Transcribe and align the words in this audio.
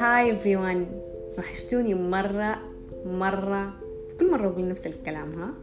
هاي 0.00 0.36
everyone. 0.36 0.86
وحشتوني 1.38 1.94
مرة 1.94 2.58
مرة 3.06 3.72
كل 4.20 4.30
مرة 4.30 4.48
أقول 4.48 4.68
نفس 4.68 4.86
الكلام 4.86 5.32
ها؟ 5.32 5.54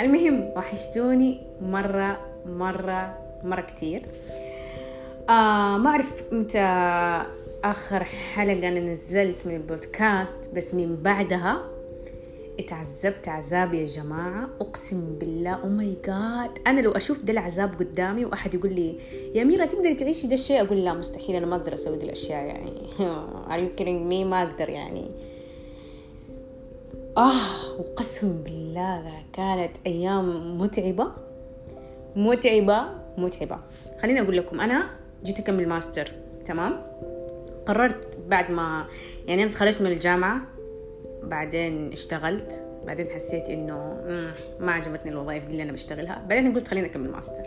المهم 0.00 0.52
وحشتوني 0.56 1.40
مرة 1.60 2.20
مرة 2.46 3.18
مرة 3.44 3.60
كتير. 3.60 4.02
آه 5.28 5.76
ما 5.76 5.90
أعرف 5.90 6.32
متى 6.32 6.58
آخر 7.64 8.04
حلقة 8.04 8.68
أنا 8.68 8.80
نزلت 8.80 9.36
من 9.46 9.54
البودكاست 9.56 10.36
بس 10.56 10.74
من 10.74 10.96
بعدها 11.02 11.75
اتعذبت 12.58 13.28
عذاب 13.28 13.74
يا 13.74 13.84
جماعة. 13.84 14.48
أقسم 14.60 15.18
بالله 15.18 15.50
أو 15.50 15.68
ماي 15.68 15.96
جاد 16.06 16.58
أنا 16.66 16.80
لو 16.80 16.90
أشوف 16.90 17.22
ده 17.22 17.32
العذاب 17.32 17.74
قدامي 17.74 18.24
وأحد 18.24 18.54
يقول 18.54 18.72
لي 18.72 18.98
يا 19.34 19.42
أميرة 19.42 19.64
تقدري 19.64 19.94
تعيشي 19.94 20.26
ده 20.26 20.34
الشيء؟ 20.34 20.62
أقول 20.62 20.84
لا 20.84 20.94
مستحيل 20.94 21.36
أنا 21.36 21.46
ما 21.46 21.56
أقدر 21.56 21.74
أسوي 21.74 21.96
دي 21.96 22.04
الأشياء 22.04 22.44
يعني. 22.44 22.82
Are 23.50 23.60
you 23.60 23.80
kidding 23.80 24.10
me 24.10 24.26
ما 24.26 24.42
أقدر 24.42 24.68
يعني. 24.68 25.10
آه 27.16 27.80
وقسم 27.80 28.42
بالله 28.42 29.22
كانت 29.32 29.76
أيام 29.86 30.58
متعبة. 30.60 31.12
متعبة 32.16 32.86
متعبة. 33.18 33.58
خليني 34.02 34.20
أقول 34.20 34.36
لكم 34.36 34.60
أنا 34.60 34.90
جيت 35.24 35.38
أكمل 35.38 35.68
ماستر 35.68 36.12
تمام؟ 36.44 36.82
قررت 37.66 38.18
بعد 38.28 38.50
ما 38.50 38.86
يعني 39.26 39.42
أنا 39.42 39.50
خرجت 39.50 39.82
من 39.82 39.92
الجامعة 39.92 40.55
بعدين 41.28 41.92
اشتغلت 41.92 42.64
بعدين 42.86 43.10
حسيت 43.10 43.48
إنه 43.48 43.96
ما 44.60 44.72
عجبتني 44.72 45.12
الوظائف 45.12 45.44
دي 45.46 45.52
اللي 45.52 45.62
أنا 45.62 45.72
بشتغلها. 45.72 46.24
بعدين 46.28 46.54
قلت 46.54 46.68
خليني 46.68 46.86
أكمل 46.86 47.10
ماستر 47.10 47.42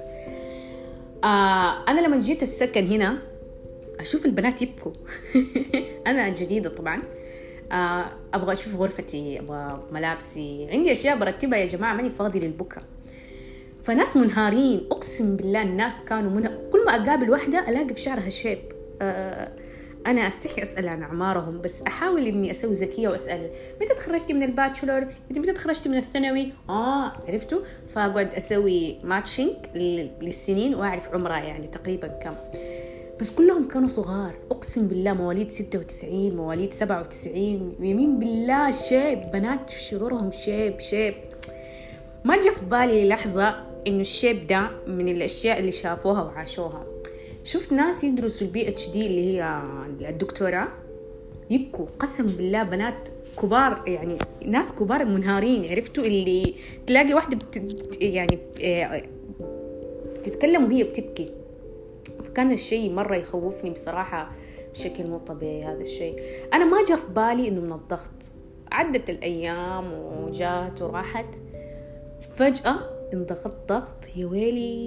آه 1.23 1.87
أنا 1.87 1.99
لما 2.07 2.19
جيت 2.19 2.41
السكن 2.41 2.85
هنا 2.85 3.17
أشوف 3.99 4.25
البنات 4.25 4.61
يبكوا. 4.61 4.91
أنا 6.07 6.29
جديدة 6.29 6.69
طبعا. 6.69 7.01
آه 7.71 8.05
أبغى 8.33 8.51
أشوف 8.51 8.75
غرفتي 8.75 9.39
أبغى 9.39 9.83
ملابسي. 9.91 10.67
عندي 10.71 10.91
أشياء 10.91 11.17
برتبها 11.17 11.59
يا 11.59 11.65
جماعة 11.65 11.93
ماني 11.93 12.09
فاضي 12.09 12.39
للبكا 12.39 12.81
فناس 13.83 14.17
منهارين 14.17 14.87
أقسم 14.91 15.35
بالله 15.35 15.61
الناس 15.61 16.03
كانوا 16.05 16.31
منها 16.31 16.57
كل 16.71 16.85
ما 16.85 16.91
أقابل 16.95 17.29
واحدة 17.29 17.69
ألاقي 17.69 17.93
في 17.93 18.01
شعرها 18.01 18.29
شيب 18.29 18.59
آه 19.01 19.51
أنا 20.07 20.27
أستحي 20.27 20.61
أسأل 20.61 20.87
عن 20.87 21.01
أعمارهم 21.03 21.61
بس 21.61 21.81
أحاول 21.81 22.27
إني 22.27 22.51
أسوي 22.51 22.73
ذكيه 22.73 23.07
وأسأل. 23.07 23.49
متى 23.81 23.93
تخرجتي 23.93 24.33
من 24.33 24.43
ال 24.43 24.50
bachelor 24.50 25.07
متى 25.31 25.53
تخرجتي 25.53 25.89
من 25.89 25.97
الثانوي؟ 25.97 26.51
آه 26.69 27.13
عرفتوا؟ 27.27 27.59
فأقعد 27.87 28.33
أسوي 28.33 28.99
matching 29.03 29.53
للسنين 30.21 30.75
وأعرف 30.75 31.09
عمرها 31.13 31.39
يعني 31.39 31.67
تقريبا 31.67 32.07
كم. 32.07 32.35
بس 33.19 33.31
كلهم 33.31 33.67
كانوا 33.67 33.87
صغار. 33.87 34.33
أقسم 34.51 34.87
بالله 34.87 35.13
مواليد 35.13 35.51
96 35.51 36.35
مواليد 36.35 36.73
97 36.73 37.75
يمين 37.79 38.19
بالله 38.19 38.71
شيب 38.71 39.21
بنات 39.33 39.69
في 39.69 39.81
شعورهم 39.83 40.31
شيب 40.31 40.79
شيب 40.79 41.13
ما 42.25 42.41
جاء 42.41 42.53
في 42.53 42.65
بالي 42.65 43.07
لحظه 43.09 43.55
إنه 43.87 44.01
الشيب 44.01 44.47
ده 44.47 44.69
من 44.87 45.09
الأشياء 45.09 45.59
اللي 45.59 45.71
شافوها 45.71 46.23
وعاشوها. 46.23 46.83
شفت 47.43 47.73
ناس 47.73 48.03
يدرسوا 48.03 48.47
ال 48.47 48.67
PhD 48.67 49.07
اللي 49.07 49.37
هي 49.37 49.61
الدكتوراه؟ 50.09 50.67
يبكوا 51.49 51.85
قسم 51.99 52.25
بالله 52.25 52.63
بنات 52.63 53.09
كبار 53.41 53.83
يعني 53.87 54.17
ناس 54.45 54.73
كبار 54.73 55.05
منهارين 55.05 55.71
عرفتوا؟ 55.71 56.03
اللي 56.03 56.55
تلاقي 56.87 57.13
واحدة 57.13 57.37
بت 57.37 57.57
يعني 58.01 58.39
بتتكلم 60.19 60.65
وهي 60.65 60.83
بتبكي. 60.83 61.31
فكان 62.23 62.51
الشيء 62.51 62.91
مرة 62.91 63.15
يخوفني 63.15 63.69
بصراحة 63.69 64.31
بشكل 64.73 65.07
مو 65.07 65.17
طبيعي 65.17 65.63
هذا 65.63 65.81
الشيء. 65.81 66.15
أنا 66.53 66.65
ما 66.65 66.77
جاء 66.87 66.97
في 66.97 67.07
بالي 67.07 67.47
إنه 67.47 67.61
من 67.61 67.71
الضغط 67.71 68.31
عدت 68.71 69.09
الأيام 69.09 69.93
وجات 69.93 70.81
وراحت. 70.81 71.25
فجأة 72.37 72.98
انضغط 73.13 73.55
ضغط. 73.69 74.11
يا 74.15 74.25
ويلي 74.25 74.85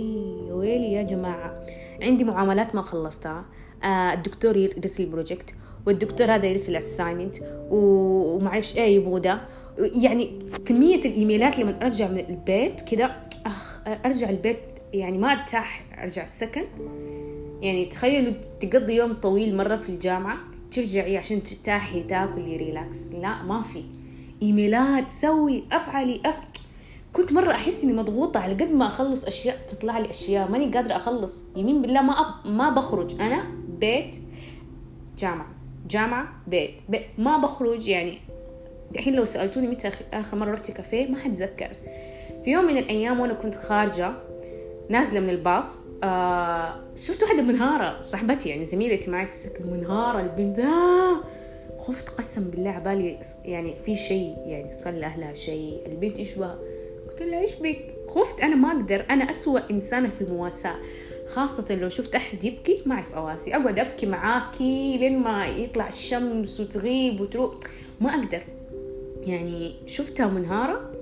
يا 0.48 0.54
ويلي 0.54 0.92
يا 0.92 1.02
جماعة. 1.02 1.66
عندي 2.02 2.24
معاملات 2.24 2.74
ما 2.74 2.82
خلصتها. 2.82 3.44
آه 3.84 4.12
الدكتور 4.12 4.56
يرسل 4.56 5.02
ال 5.04 5.10
project 5.11 5.54
والدكتور 5.86 6.34
هذا 6.34 6.46
يرسل 6.46 6.72
ال 6.72 6.78
assignment 6.78 7.36
وما 7.70 8.48
أعرفش 8.48 8.76
إيه 8.76 8.96
يبغوا 8.96 9.18
ده 9.18 9.40
يعني 9.78 10.38
كمية 10.66 10.96
الإيميلات 11.04 11.58
لما 11.58 11.78
أرجع 11.82 12.08
من 12.08 12.24
البيت 12.28 12.80
كده 12.80 13.16
أخ 13.46 13.80
أرجع 14.06 14.30
البيت 14.30 14.58
يعني 14.92 15.18
ما 15.18 15.32
أرتاح 15.32 15.84
أرجع 16.02 16.24
السكن 16.24 16.62
يعني 17.62 17.84
تخيلوا 17.84 18.34
تقضي 18.60 18.94
يوم 18.94 19.12
طويل 19.12 19.56
مرة 19.56 19.76
في 19.76 19.88
الجامعة 19.88 20.36
ترجعي 20.70 21.16
عشان 21.16 21.42
ترتاحي 21.42 22.02
تاكلي 22.02 22.56
relax 22.56 23.12
لا 23.12 23.42
ما 23.42 23.62
في. 23.62 23.82
إيميلات 24.42 25.10
سوي 25.10 25.62
أفعلي 25.72 26.20
أف... 26.26 26.38
كنت 27.12 27.32
مرة 27.32 27.50
أحس 27.52 27.84
إني 27.84 27.92
مضغوطة 27.92 28.40
على 28.40 28.54
قد 28.54 28.70
ما 28.72 28.86
أخلص 28.86 29.24
أشياء 29.24 29.56
تطلع 29.68 29.98
لي 29.98 30.10
أشياء 30.10 30.48
ماني 30.48 30.66
قادرة 30.74 30.96
أخلص. 30.96 31.42
يمين 31.56 31.82
بالله 31.82 32.02
ما 32.02 32.12
أب... 32.12 32.46
ما 32.46 32.70
بخرج. 32.70 33.20
أنا 33.20 33.44
بيت 33.80 34.14
جامعة 35.18 35.46
جامعة 35.90 36.28
بيت, 36.46 36.70
بيت 36.88 37.02
ما 37.18 37.36
بخرج 37.36 37.88
يعني. 37.88 38.18
الحين 38.94 39.14
لو 39.14 39.24
سألتوني 39.24 39.68
متى 39.68 39.90
آخر 40.12 40.36
مرة 40.36 40.50
رحت 40.52 40.70
كافيه 40.70 41.06
ما 41.06 41.18
حتذكر 41.18 41.68
في 42.44 42.50
يوم 42.50 42.64
من 42.64 42.76
الأيام 42.78 43.20
وأنا 43.20 43.34
كنت 43.34 43.54
خارجة 43.54 44.12
نازلة 44.88 45.20
من 45.20 45.30
الباص 45.30 45.84
آه 46.04 46.74
شفت 46.96 47.22
واحدة 47.22 47.42
منهارة 47.42 48.00
صاحبتي 48.00 48.48
يعني 48.48 48.64
زميلتي 48.64 49.10
معي 49.10 49.26
في 49.26 49.32
السكن. 49.32 49.70
منهارة 49.70 50.20
البنت. 50.20 50.58
آه! 50.58 51.20
خفت 51.78 52.08
قسم 52.08 52.50
بالله 52.50 52.70
عبالي 52.70 53.20
يعني 53.44 53.76
في 53.76 53.96
شيء 53.96 54.36
يعني 54.46 54.72
صار 54.72 54.92
لأهلها 54.92 55.32
شيء. 55.32 55.82
البنت 55.86 56.18
إيش 56.18 56.34
بها؟ 56.34 56.58
قلت 57.12 57.22
لها 57.22 57.40
إيش 57.40 57.54
بك؟ 57.54 57.78
خفت 58.08 58.40
أنا 58.40 58.56
ما 58.56 58.68
أقدر. 58.68 59.04
أنا 59.10 59.30
أسوأ 59.30 59.70
إنسانة 59.70 60.08
في 60.08 60.20
المواساة 60.20 60.74
خاصة 61.26 61.74
لو 61.74 61.88
شفت 61.88 62.14
أحد 62.14 62.44
يبكي 62.44 62.82
ما 62.86 62.94
أعرف 62.94 63.14
أواسي. 63.14 63.56
أقعد 63.56 63.78
أبكي 63.78 64.06
معاكي 64.06 64.98
لين 64.98 65.18
ما 65.18 65.46
يطلع 65.46 65.88
الشمس 65.88 66.60
وتغيب 66.60 67.20
وتروح. 67.20 67.54
ما 68.00 68.10
أقدر. 68.10 68.42
يعني 69.22 69.74
شفتها 69.86 70.26
منهارة 70.26 70.92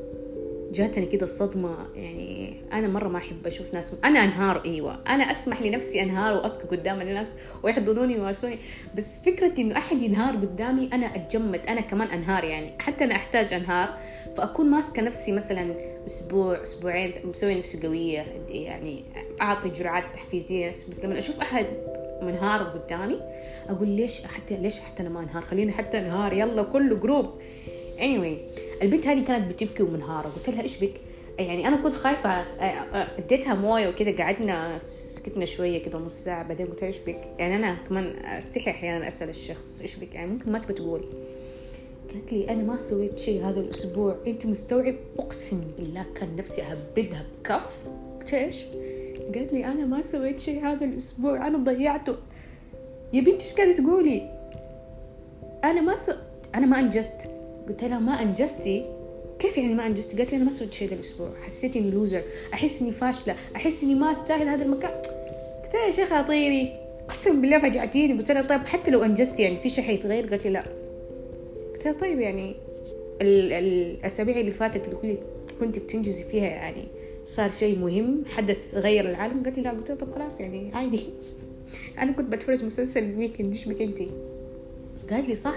جاتني 0.72 1.06
كده 1.06 1.24
الصدمة. 1.24 1.76
يعني 1.96 2.54
أنا 2.72 2.88
مرة 2.88 3.08
ما 3.08 3.18
أحب 3.18 3.46
أشوف 3.46 3.74
ناس 3.74 3.94
أنا 4.04 4.24
أنهار 4.24 4.62
أيوة. 4.66 4.98
أنا 5.08 5.30
أسمح 5.30 5.62
لنفسي 5.62 6.02
أنهار 6.02 6.36
وأبكي 6.36 6.76
قدام 6.76 7.00
الناس 7.00 7.36
ويحضنوني 7.62 8.14
ويواسوني. 8.14 8.58
بس 8.96 9.20
فكرة 9.20 9.60
إنه 9.60 9.76
أحد 9.76 10.02
ينهار 10.02 10.36
قدامي 10.36 10.90
أنا 10.92 11.16
أتجمد. 11.16 11.60
أنا 11.68 11.80
كمان 11.80 12.08
أنهار 12.08 12.44
يعني. 12.44 12.72
حتى 12.78 13.04
أنا 13.04 13.14
أحتاج 13.14 13.52
أنهار. 13.52 13.98
فأكون 14.36 14.70
ماسكة 14.70 15.02
نفسي 15.02 15.32
مثلا 15.32 15.74
أسبوع 16.06 16.62
أسبوعين 16.62 17.12
مسوي 17.24 17.54
نفسي 17.54 17.86
قوية 17.86 18.26
يعني 18.48 19.04
أعطي 19.40 19.68
جرعات 19.68 20.04
تحفيزية. 20.14 20.70
بس 20.70 21.04
لما 21.04 21.18
أشوف 21.18 21.40
أحد 21.40 21.66
منهار 22.22 22.62
قدامي 22.62 23.20
أقول 23.68 23.88
ليش 23.88 24.24
حتى 24.26 24.56
ليش 24.56 24.80
حتى 24.80 25.02
أنا 25.02 25.08
ما 25.08 25.20
أنهار؟ 25.20 25.42
خليني 25.42 25.72
حتى 25.72 25.98
أنهار 25.98 26.32
يلا 26.32 26.62
كله 26.62 26.96
جروب 26.96 27.30
anyway 27.98 28.60
البنت 28.82 29.06
هذه 29.06 29.24
كانت 29.26 29.52
بتبكي 29.52 29.82
ومنهارة. 29.82 30.28
قلت 30.28 30.50
لها 30.50 30.62
إيش 30.62 30.78
بك؟ 30.84 31.00
يعني 31.38 31.68
أنا 31.68 31.76
كنت 31.76 31.94
خايفة 31.94 32.30
أديتها 33.18 33.54
موية 33.54 33.88
وكده 33.88 34.24
قعدنا 34.24 34.78
سكتنا 34.78 35.44
شوية 35.44 35.82
كده 35.82 35.98
نص 35.98 36.14
ساعة 36.24 36.48
بعدين 36.48 36.66
قلت 36.66 36.80
لها 36.80 36.88
إيش 36.88 36.98
بك؟ 36.98 37.20
يعني 37.38 37.56
أنا 37.56 37.76
كمان 37.88 38.24
أستحي 38.24 38.70
أحيانا 38.70 39.08
أسأل 39.08 39.28
الشخص 39.28 39.80
إيش 39.80 39.96
بك؟ 39.96 40.14
يعني 40.14 40.30
ممكن 40.30 40.52
ما 40.52 40.58
تبى 40.58 40.72
تقول. 40.72 41.04
قالت 42.12 42.32
لي 42.32 42.50
أنا 42.50 42.62
ما 42.62 42.78
سويت 42.78 43.18
شيء 43.18 43.44
هذا 43.44 43.60
الأسبوع. 43.60 44.16
انت 44.26 44.46
مستوعب 44.46 44.94
أقسم 45.18 45.60
بالله 45.78 46.06
كان 46.14 46.36
نفسي 46.36 46.62
أهبدها 46.62 47.24
بكف. 47.40 47.76
إيش؟ 48.34 48.64
قالت 49.34 49.52
لي 49.52 49.64
أنا 49.64 49.86
ما 49.86 50.00
سويت 50.00 50.40
شيء 50.40 50.66
هذا 50.66 50.84
الأسبوع 50.84 51.46
أنا 51.46 51.58
ضيعته. 51.58 52.16
يا 53.12 53.20
بنتي 53.20 53.44
إيش 53.44 53.54
قاعدة 53.54 53.72
تقولي؟ 53.72 54.30
أنا 55.64 55.80
ما 55.80 55.94
س... 55.94 56.10
أنا 56.54 56.66
ما 56.66 56.78
أنجزت. 56.78 57.28
قلت 57.68 57.84
لها 57.84 57.98
ما 57.98 58.22
انجزتي 58.22 58.86
كيف 59.38 59.58
يعني 59.58 59.74
ما 59.74 59.86
انجزتي 59.86 60.16
قالت 60.16 60.30
لي 60.30 60.36
أنا 60.36 60.44
ما 60.44 60.50
سويت 60.50 60.72
شيء 60.72 60.88
ذا 60.88 60.94
الأسبوع. 60.94 61.30
حسيت 61.44 61.76
إني 61.76 61.90
loser 61.90 62.22
أحس 62.54 62.82
إني 62.82 62.92
فاشلة. 62.92 63.36
أحس 63.56 63.82
إني 63.82 63.94
ما 63.94 64.12
أستاهل 64.12 64.48
هذا 64.48 64.64
المكان. 64.64 64.90
قلت 65.62 65.74
لها 65.74 65.86
يا 65.86 65.90
شيخه 65.90 66.22
طيري 66.22 66.72
قسم 67.08 67.40
بالله 67.40 67.58
فجعتيني 67.58 68.18
قلت 68.18 68.30
لها 68.30 68.42
طيب 68.42 68.60
حتى 68.60 68.90
لو 68.90 69.02
انجزتي 69.02 69.42
يعني 69.42 69.56
في 69.56 69.68
شيء 69.68 69.84
حيتغير؟ 69.84 70.26
قالت 70.26 70.44
لي 70.44 70.50
لا. 70.50 70.79
قلت 71.80 71.86
لها 71.86 71.98
طيب 71.98 72.20
يعني 72.20 72.56
الأسابيع 73.22 74.40
اللي 74.40 74.50
فاتت 74.50 74.88
اللي 74.88 75.18
كنت 75.60 75.78
بتنجزي 75.78 76.24
فيها 76.24 76.46
يعني 76.46 76.84
صار 77.24 77.50
شيء 77.50 77.78
مهم. 77.78 78.24
حدث 78.26 78.74
غير 78.74 79.10
العالم. 79.10 79.42
قالت 79.42 79.56
لي 79.56 79.62
لا 79.62 79.70
قلت 79.70 79.88
لها 79.88 79.98
طب 79.98 80.12
خلاص 80.12 80.40
يعني 80.40 80.70
عادي. 80.74 81.00
أنا 81.98 82.12
كنت 82.12 82.32
بتفرج 82.32 82.64
مسلسل 82.64 83.04
ال 83.04 83.10
weekend 83.10 83.52
إيش 83.52 83.68
بك 83.68 83.82
أنتي 83.82 84.10
قالت 85.10 85.28
لي 85.28 85.34
صح. 85.34 85.54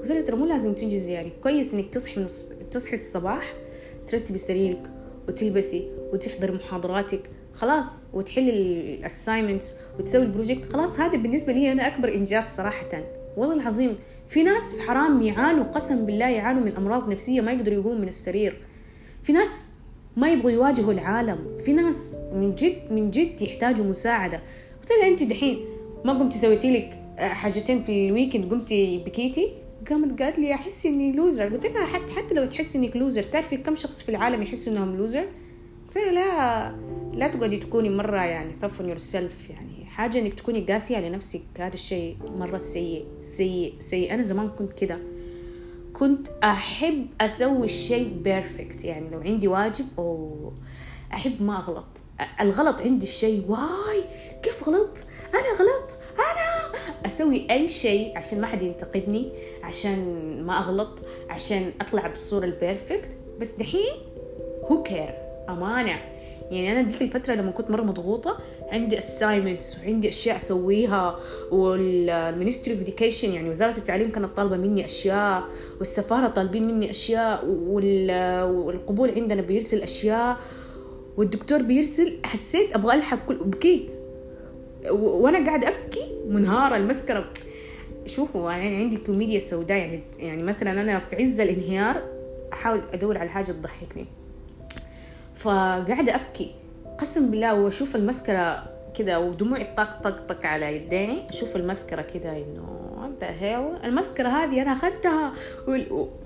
قلت 0.00 0.10
لها 0.10 0.20
ترى 0.20 0.36
مو 0.36 0.46
لازم 0.46 0.72
تنجزي 0.74 1.12
يعني. 1.12 1.30
كويس 1.42 1.74
إنك 1.74 1.94
تصحي 1.94 2.20
من 2.20 2.26
تصحي 2.70 2.94
الصباح 2.94 3.54
ترتبي 4.08 4.38
سريرك 4.38 4.82
وتلبسي 5.28 5.88
وتحضري 6.12 6.52
محاضراتك 6.52 7.30
خلاص 7.54 8.04
وتحل 8.12 8.50
ال 8.50 8.60
assignments 8.60 9.74
وتسوي 9.98 10.22
ال 10.22 10.28
project 10.28 10.72
خلاص 10.72 11.00
هذا 11.00 11.16
بالنسبة 11.16 11.52
لي 11.52 11.72
أنا 11.72 11.86
أكبر 11.86 12.14
إنجاز 12.14 12.44
صراحة. 12.44 13.19
والله 13.36 13.54
العظيم 13.54 13.96
في 14.28 14.42
ناس 14.42 14.80
حرام 14.80 15.22
يعانوا 15.22 15.64
قسم 15.64 16.06
بالله 16.06 16.28
يعانوا 16.28 16.62
من 16.62 16.76
أمراض 16.76 17.08
نفسية 17.08 17.40
ما 17.40 17.52
يقدروا 17.52 17.80
يقوموا 17.80 17.98
من 17.98 18.08
السرير. 18.08 18.56
في 19.22 19.32
ناس 19.32 19.68
ما 20.16 20.32
يبغوا 20.32 20.50
يواجهوا 20.50 20.92
العالم. 20.92 21.56
في 21.64 21.72
ناس 21.72 22.20
من 22.32 22.54
جد 22.54 22.92
من 22.92 23.10
جد 23.10 23.42
يحتاجوا 23.42 23.84
مساعدة. 23.84 24.40
قلت 24.82 24.90
لها 25.00 25.08
أنت 25.08 25.22
دحين 25.22 25.64
ما 26.04 26.12
قمتي 26.12 26.38
سويتي 26.38 26.78
لك 26.78 27.00
حاجتين 27.18 27.82
في 27.82 28.08
ال 28.08 28.13
weekend 28.13 28.50
قمتي 28.50 28.98
بكيتي؟ 29.06 29.52
قامت 29.90 30.22
قالت 30.22 30.38
لي 30.38 30.54
أحس 30.54 30.86
إني 30.86 31.12
loser 31.12 31.48
قلت 31.48 31.66
لها 31.66 31.86
حتى 31.86 32.12
حتى 32.12 32.34
لو 32.34 32.44
تحسي 32.44 32.78
إنك 32.78 32.96
loser 32.96 33.22
تعرفي 33.22 33.56
كم 33.56 33.74
شخص 33.74 34.02
في 34.02 34.08
العالم 34.08 34.42
يحسوا 34.42 34.72
إنهم 34.72 34.96
loser 34.96 35.24
قلت 35.86 35.96
لها 35.96 36.12
لا 36.12 36.74
لا 37.14 37.28
تقعدي 37.28 37.56
تكوني 37.56 37.90
مرة 37.90 38.24
يعني 38.24 38.52
tough 38.62 38.82
on 38.82 38.84
yourself 38.84 39.50
يعني. 39.50 39.79
حاجة 40.00 40.18
إنك 40.18 40.34
تكوني 40.34 40.60
قاسية 40.60 40.96
على 40.96 41.08
نفسك. 41.08 41.42
هذا 41.58 41.74
الشيء 41.74 42.16
مرة 42.36 42.58
سيء 42.58 43.06
سيء 43.20 43.74
سيء. 43.78 44.14
أنا 44.14 44.22
زمان 44.22 44.48
كنت 44.48 44.72
كده. 44.72 45.00
كنت 45.94 46.28
أحب 46.44 47.06
أسوي 47.20 47.64
الشيء 47.64 48.08
perfect 48.08 48.84
يعني 48.84 49.10
لو 49.10 49.20
عندي 49.20 49.48
واجب 49.48 49.86
أو 49.98 50.52
أحب 51.12 51.42
ما 51.42 51.56
أغلط. 51.56 51.86
الغلط 52.40 52.82
عندي 52.82 53.06
الشيء 53.06 53.44
واي 53.48 54.04
كيف 54.42 54.68
غلط 54.68 55.06
أنا 55.34 55.52
غلط 55.52 55.98
أنا. 56.14 56.72
أسوي 57.06 57.50
أي 57.50 57.68
شيء 57.68 58.18
عشان 58.18 58.40
ما 58.40 58.46
حد 58.46 58.62
ينتقدني 58.62 59.32
عشان 59.62 59.98
ما 60.42 60.58
أغلط 60.58 61.02
عشان 61.28 61.72
أطلع 61.80 62.06
بالصورة 62.06 62.44
ال 62.44 62.53
perfect 62.53 63.16
بس 63.40 63.50
دحين 63.50 63.96
who 64.64 64.82
care 64.82 65.14
أمانة. 65.48 66.19
يعني 66.50 66.72
أنا 66.72 66.82
ديك 66.82 67.02
الفترة 67.02 67.34
لما 67.34 67.50
كنت 67.50 67.70
مرة 67.70 67.82
مضغوطة 67.82 68.38
عندي 68.72 68.98
assignments 68.98 69.78
وعندي 69.78 70.08
أشياء 70.08 70.36
أسويها 70.36 71.18
وال 71.50 71.75
ministry 71.75 72.74
of 72.74 72.82
education 72.82 73.30
يعني 73.30 73.50
وزارة 73.50 73.76
التعليم 73.78 74.10
كانت 74.10 74.36
طالبة 74.36 74.56
مني 74.56 74.84
أشياء 74.84 75.44
والسفارة 75.78 76.28
طالبين 76.28 76.66
مني 76.66 76.90
أشياء 76.90 77.46
والقبول 77.46 79.10
عندنا 79.10 79.42
بيرسل 79.42 79.82
أشياء 79.82 80.36
والدكتور 81.16 81.62
بيرسل 81.62 82.18
حسيت 82.24 82.74
أبغى 82.74 82.94
ألحق 82.94 83.26
كل 83.26 83.34
بكيت. 83.34 83.92
وأنا 84.90 85.46
قاعدة 85.46 85.68
أبكي 85.68 86.14
منهارة 86.28 86.76
المسكرة. 86.76 87.30
شوفوا 88.06 88.52
يعني 88.52 88.76
عندي 88.76 88.96
كوميديا 88.96 89.38
سوداء 89.38 89.78
يعني 89.78 90.02
يعني 90.18 90.42
مثلا 90.42 90.80
أنا 90.80 90.98
في 90.98 91.16
عز 91.16 91.40
الانهيار 91.40 92.02
أحاول 92.52 92.80
أدور 92.92 93.18
على 93.18 93.30
حاجة 93.30 93.52
تضحكني. 93.52 94.06
فقاعدة 95.40 96.14
أبكي. 96.14 96.54
قسم 96.98 97.30
بالله 97.30 97.54
وأشوف 97.54 97.96
المسكرة 97.96 98.64
كده 98.98 99.20
ودموعي 99.20 99.74
طق 99.76 100.02
طق 100.02 100.26
طق 100.26 100.46
على 100.46 100.76
يديني. 100.76 101.28
أشوف 101.28 101.56
المسكرة 101.56 102.02
كده 102.02 102.32
إنه 102.32 102.80
هيل 103.22 103.76
المسكرة 103.84 104.28
هذه 104.28 104.62
أنا 104.62 104.72
أخذتها 104.72 105.32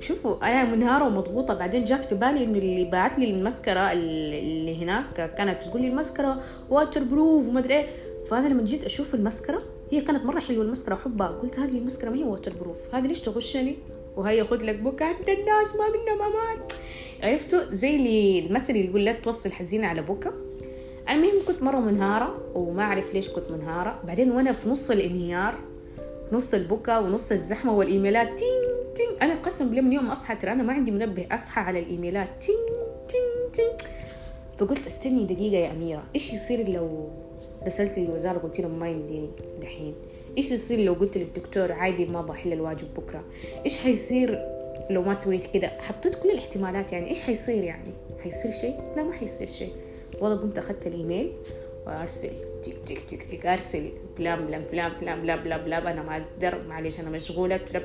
شوفوا 0.00 0.46
أنا 0.46 0.64
منهارة 0.64 1.06
ومضغوطة. 1.06 1.54
بعدين 1.54 1.84
جات 1.84 2.04
في 2.04 2.14
بالي 2.14 2.44
إنه 2.44 2.58
اللي 2.58 2.84
باعت 2.84 3.18
لي 3.18 3.30
المسكرة 3.30 3.92
اللي 3.92 4.84
هناك 4.84 5.34
كانت 5.36 5.64
تقول 5.64 5.82
لي 5.82 5.88
المسكرة 5.88 6.42
واتر 6.70 7.02
بروف 7.02 7.48
وما 7.48 7.60
أدري 7.60 7.74
إيه. 7.74 7.86
فأنا 8.30 8.48
لما 8.48 8.62
جيت 8.62 8.84
أشوف 8.84 9.14
المسكرة 9.14 9.62
هي 9.90 10.00
كانت 10.00 10.24
مرة 10.24 10.40
حلوة 10.40 10.64
المسكرة 10.64 10.94
أحبها. 10.94 11.28
قلت 11.28 11.58
هذه 11.58 11.78
المسكرة 11.78 12.10
ما 12.10 12.16
هي 12.16 12.24
واتر 12.24 12.52
بروف 12.60 12.76
هذه 12.94 13.06
ليش 13.06 13.20
تغشني؟ 13.22 13.76
وهي 14.16 14.44
خذ 14.44 14.64
لك 14.64 14.76
بكى 14.76 15.04
عند 15.04 15.28
الناس 15.28 15.76
ما 15.76 15.88
منا 15.88 16.14
مامان 16.14 16.58
عرفتوا؟ 17.22 17.72
زي 17.72 17.96
اللي 17.96 18.38
المثل 18.38 18.72
اللي 18.72 18.84
يقول 18.84 19.04
لا 19.04 19.12
توصل 19.12 19.52
حزينة 19.52 19.86
على 19.86 20.02
بكى 20.02 20.30
المهم 21.10 21.44
كنت 21.48 21.62
مرة 21.62 21.80
منهارة 21.80 22.52
وما 22.54 22.82
أعرف 22.82 23.14
ليش 23.14 23.30
كنت 23.30 23.50
منهارة. 23.50 24.00
بعدين 24.04 24.30
وأنا 24.30 24.52
في 24.52 24.68
نص 24.68 24.90
الانهيار 24.90 25.54
في 26.28 26.36
نص 26.36 26.54
البكا 26.54 26.98
ونص 26.98 27.32
الزحمة 27.32 27.76
والإيميلات 27.76 28.28
تين 28.28 28.94
تين. 28.94 29.08
أنا 29.22 29.34
قسم 29.34 29.68
بالله 29.68 29.82
من 29.82 29.92
يوم 29.92 30.06
أصحى 30.06 30.36
ترى 30.36 30.52
أنا 30.52 30.62
ما 30.62 30.72
عندي 30.72 30.90
منبه 30.90 31.26
أصحى 31.32 31.60
على 31.60 31.78
الإيميلات 31.78 32.28
تين 32.40 32.56
تين 33.08 33.52
تين. 33.52 33.88
فقلت 34.58 34.86
استني 34.86 35.24
دقيقة 35.24 35.56
يا 35.56 35.72
أميرة. 35.72 36.02
إيش 36.14 36.32
يصير 36.32 36.68
لو 36.68 37.10
رسلت 37.66 37.98
للوزارة؟ 37.98 38.38
قلت 38.38 38.60
لهم 38.60 38.78
ما 38.78 38.88
يمديني 38.88 39.30
دحين. 39.60 39.94
إيش 40.38 40.50
يصير 40.50 40.80
لو 40.80 40.92
قلت 40.92 41.18
للدكتور 41.18 41.72
عادي 41.72 42.04
ما 42.04 42.22
بحل 42.22 42.52
الواجب 42.52 42.94
بكرة؟ 42.96 43.24
إيش 43.64 43.78
حيصير 43.78 44.38
لو 44.90 45.02
ما 45.02 45.14
سويت 45.14 45.46
كده؟ 45.54 45.68
حطيت 45.68 46.14
كل 46.14 46.30
الاحتمالات 46.30 46.92
يعني. 46.92 47.08
إيش 47.08 47.20
حيصير 47.20 47.64
يعني؟ 47.64 47.92
حيصير 48.22 48.50
شيء؟ 48.50 48.80
لا 48.96 49.02
ما 49.02 49.12
حيصير 49.12 49.46
شيء. 49.46 49.72
والله 50.20 50.36
قمت 50.36 50.58
أخذت 50.58 50.86
الإيميل 50.86 51.32
وأرسل. 51.86 52.30
تك 52.62 52.76
تك 52.86 52.98
تك 52.98 53.22
تك 53.22 53.46
أرسل. 53.46 53.90
فلان 54.16 54.46
فلان 54.46 54.64
فلان 54.64 54.90
فلان 55.00 55.22
blah 55.22 55.36
blah 55.36 55.58
blah 55.58 55.90
أنا 55.90 56.02
ما 56.02 56.16
أقدر. 56.16 56.62
معلش 56.68 57.00
أنا 57.00 57.10
مشغولة. 57.10 57.56
blah 57.56 57.82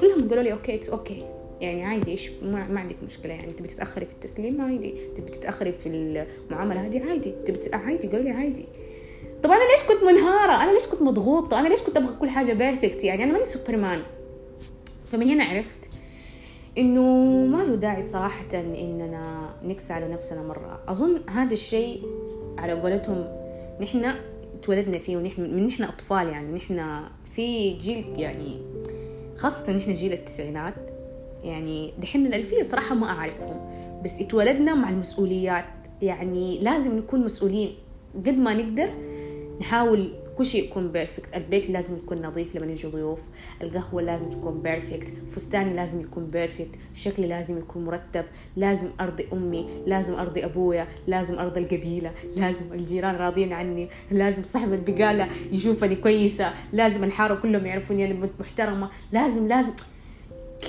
كلهم 0.00 0.28
قالوا 0.28 0.42
لي 0.42 0.52
okay 0.52 0.74
it's 0.74 0.90
okay 0.90 1.24
يعني 1.60 1.84
عادي 1.84 2.10
إيش؟ 2.10 2.30
ما, 2.42 2.66
ما 2.66 2.80
عندك 2.80 2.96
مشكلة 3.06 3.32
يعني. 3.34 3.52
تبي 3.52 3.68
تتأخري 3.68 4.06
في 4.06 4.12
التسليم؟ 4.12 4.60
عادي. 4.60 4.94
تبي 5.16 5.30
تتأخري 5.30 5.72
في 5.72 5.88
المعاملة؟ 6.50 6.86
هذه 6.86 7.10
عادي. 7.10 7.34
تبي 7.46 7.58
عادي 7.72 8.08
قالوا 8.08 8.24
لي 8.24 8.30
عادي. 8.30 8.64
طب 9.46 9.52
أنا 9.52 9.62
ليش 9.70 9.82
كنت 9.88 10.04
منهارة؟ 10.04 10.52
أنا 10.62 10.72
ليش 10.72 10.86
كنت 10.86 11.02
مضغوطة؟ 11.02 11.60
أنا 11.60 11.68
ليش 11.68 11.82
كنت 11.82 11.96
أبغى 11.96 12.14
كل 12.20 12.28
حاجة 12.28 12.52
perfect؟ 12.52 13.04
يعني 13.04 13.24
أنا 13.24 13.32
ماني 13.32 13.44
سوبرمان. 13.44 14.02
فمن 15.12 15.28
هنا 15.28 15.44
عرفت 15.44 15.90
إنه 16.78 17.02
ما 17.46 17.62
له 17.62 17.74
داعي 17.74 18.02
صراحة 18.02 18.48
إننا 18.54 19.54
نكسى 19.62 19.92
على 19.92 20.08
نفسنا 20.08 20.42
مرة. 20.42 20.80
أظن 20.88 21.20
هذا 21.30 21.52
الشيء 21.52 22.02
على 22.58 22.72
قولتهم 22.72 23.26
نحن 23.80 24.14
تولدنا 24.62 24.98
فيه 24.98 25.16
ونحن 25.16 25.42
من 25.42 25.66
نحن 25.66 25.82
أطفال 25.82 26.28
يعني. 26.28 26.56
نحن 26.56 27.00
في 27.34 27.72
جيل 27.72 28.04
يعني 28.16 28.58
خاصة 29.36 29.72
نحن 29.72 29.92
جيل 29.92 30.12
التسعينات. 30.12 30.74
يعني 31.44 31.92
دحين 31.98 32.26
الألفية 32.26 32.62
صراحة 32.62 32.94
ما 32.94 33.06
أعرفهم. 33.06 33.70
بس 34.04 34.20
اتولدنا 34.20 34.74
مع 34.74 34.90
المسؤوليات. 34.90 35.64
يعني 36.02 36.58
لازم 36.58 36.98
نكون 36.98 37.24
مسؤولين. 37.24 37.74
قد 38.14 38.38
ما 38.38 38.54
نقدر 38.54 39.15
نحاول 39.60 40.12
كل 40.38 40.46
شيء 40.46 40.64
يكون 40.64 40.88
perfect 40.92 41.36
البيت 41.36 41.70
لازم 41.70 41.96
يكون 41.96 42.26
نظيف 42.26 42.56
لما 42.56 42.66
يجوا 42.66 42.90
ضيوف 42.90 43.20
القهوة 43.62 44.02
لازم 44.02 44.30
تكون 44.30 44.60
perfect 44.62 45.12
فستاني 45.28 45.72
لازم 45.72 46.00
يكون 46.00 46.26
perfect 46.26 46.70
شكلي 46.94 47.26
لازم 47.26 47.58
يكون 47.58 47.84
مرتب 47.84 48.24
لازم 48.56 48.88
أرضي 49.00 49.26
أمي 49.32 49.66
لازم 49.86 50.14
أرضي 50.14 50.44
أبويا 50.44 50.86
لازم 51.06 51.38
أرضي 51.38 51.60
القبيلة 51.60 52.12
لازم 52.36 52.72
الجيران 52.72 53.14
راضيين 53.14 53.52
عني 53.52 53.88
لازم 54.10 54.42
صاحب 54.42 54.72
البقالة 54.72 55.28
يشوفني 55.52 55.96
كويسة 55.96 56.52
لازم 56.72 57.04
الحارة 57.04 57.34
كلهم 57.34 57.66
يعرفوني 57.66 58.04
أنا 58.04 58.14
بنت 58.14 58.32
محترمة 58.40 58.90
لازم 59.12 59.48
لازم. 59.48 59.72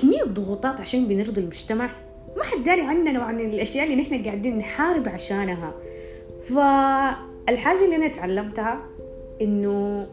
كمية 0.01 0.23
ضغوطات 0.23 0.79
عشان 0.81 1.07
بنرضي 1.07 1.41
المجتمع. 1.41 1.89
ما 2.37 2.43
حد 2.43 2.63
داري 2.63 2.81
عننا 2.81 3.19
وعن 3.19 3.39
الأشياء 3.39 3.85
اللي 3.85 3.95
نحن 3.95 4.23
قاعدين 4.23 4.57
نحارب 4.57 5.09
عشانها. 5.09 5.73
فالحاجة 7.47 7.85
اللي 7.85 7.95
أنا 7.95 8.07
تعلمتها 8.07 8.85
إنه 9.41 10.07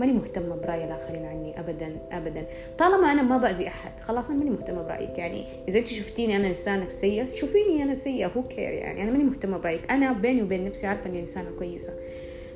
ماني 0.00 0.12
مهتمة 0.12 0.56
برأي 0.56 0.84
الآخرين 0.84 1.24
عني 1.24 1.60
أبدا 1.60 1.96
أبدا. 2.12 2.46
طالما 2.78 3.12
أنا 3.12 3.22
ما 3.22 3.38
بأذي 3.38 3.68
أحد 3.68 4.00
خلاص 4.00 4.30
أنا 4.30 4.38
ماني 4.38 4.50
مهتمة 4.50 4.82
برأيك. 4.82 5.18
يعني 5.18 5.44
إذا 5.68 5.78
أنت 5.78 5.86
شفتيني 5.86 6.36
أنا 6.36 6.48
إنسانة 6.48 6.88
سيئة 6.88 7.24
شوفيني 7.24 7.82
أنا 7.82 7.94
سيئة 7.94 8.26
هو 8.26 8.42
كير 8.42 8.72
يعني؟ 8.72 9.02
أنا 9.02 9.10
ماني 9.10 9.24
مهتمة 9.24 9.58
برأيك. 9.58 9.90
أنا 9.90 10.12
بيني 10.12 10.42
وبين 10.42 10.64
نفسي 10.64 10.86
عارفة 10.86 11.10
إني 11.10 11.20
إنسانة 11.20 11.50
كويسة. 11.58 11.92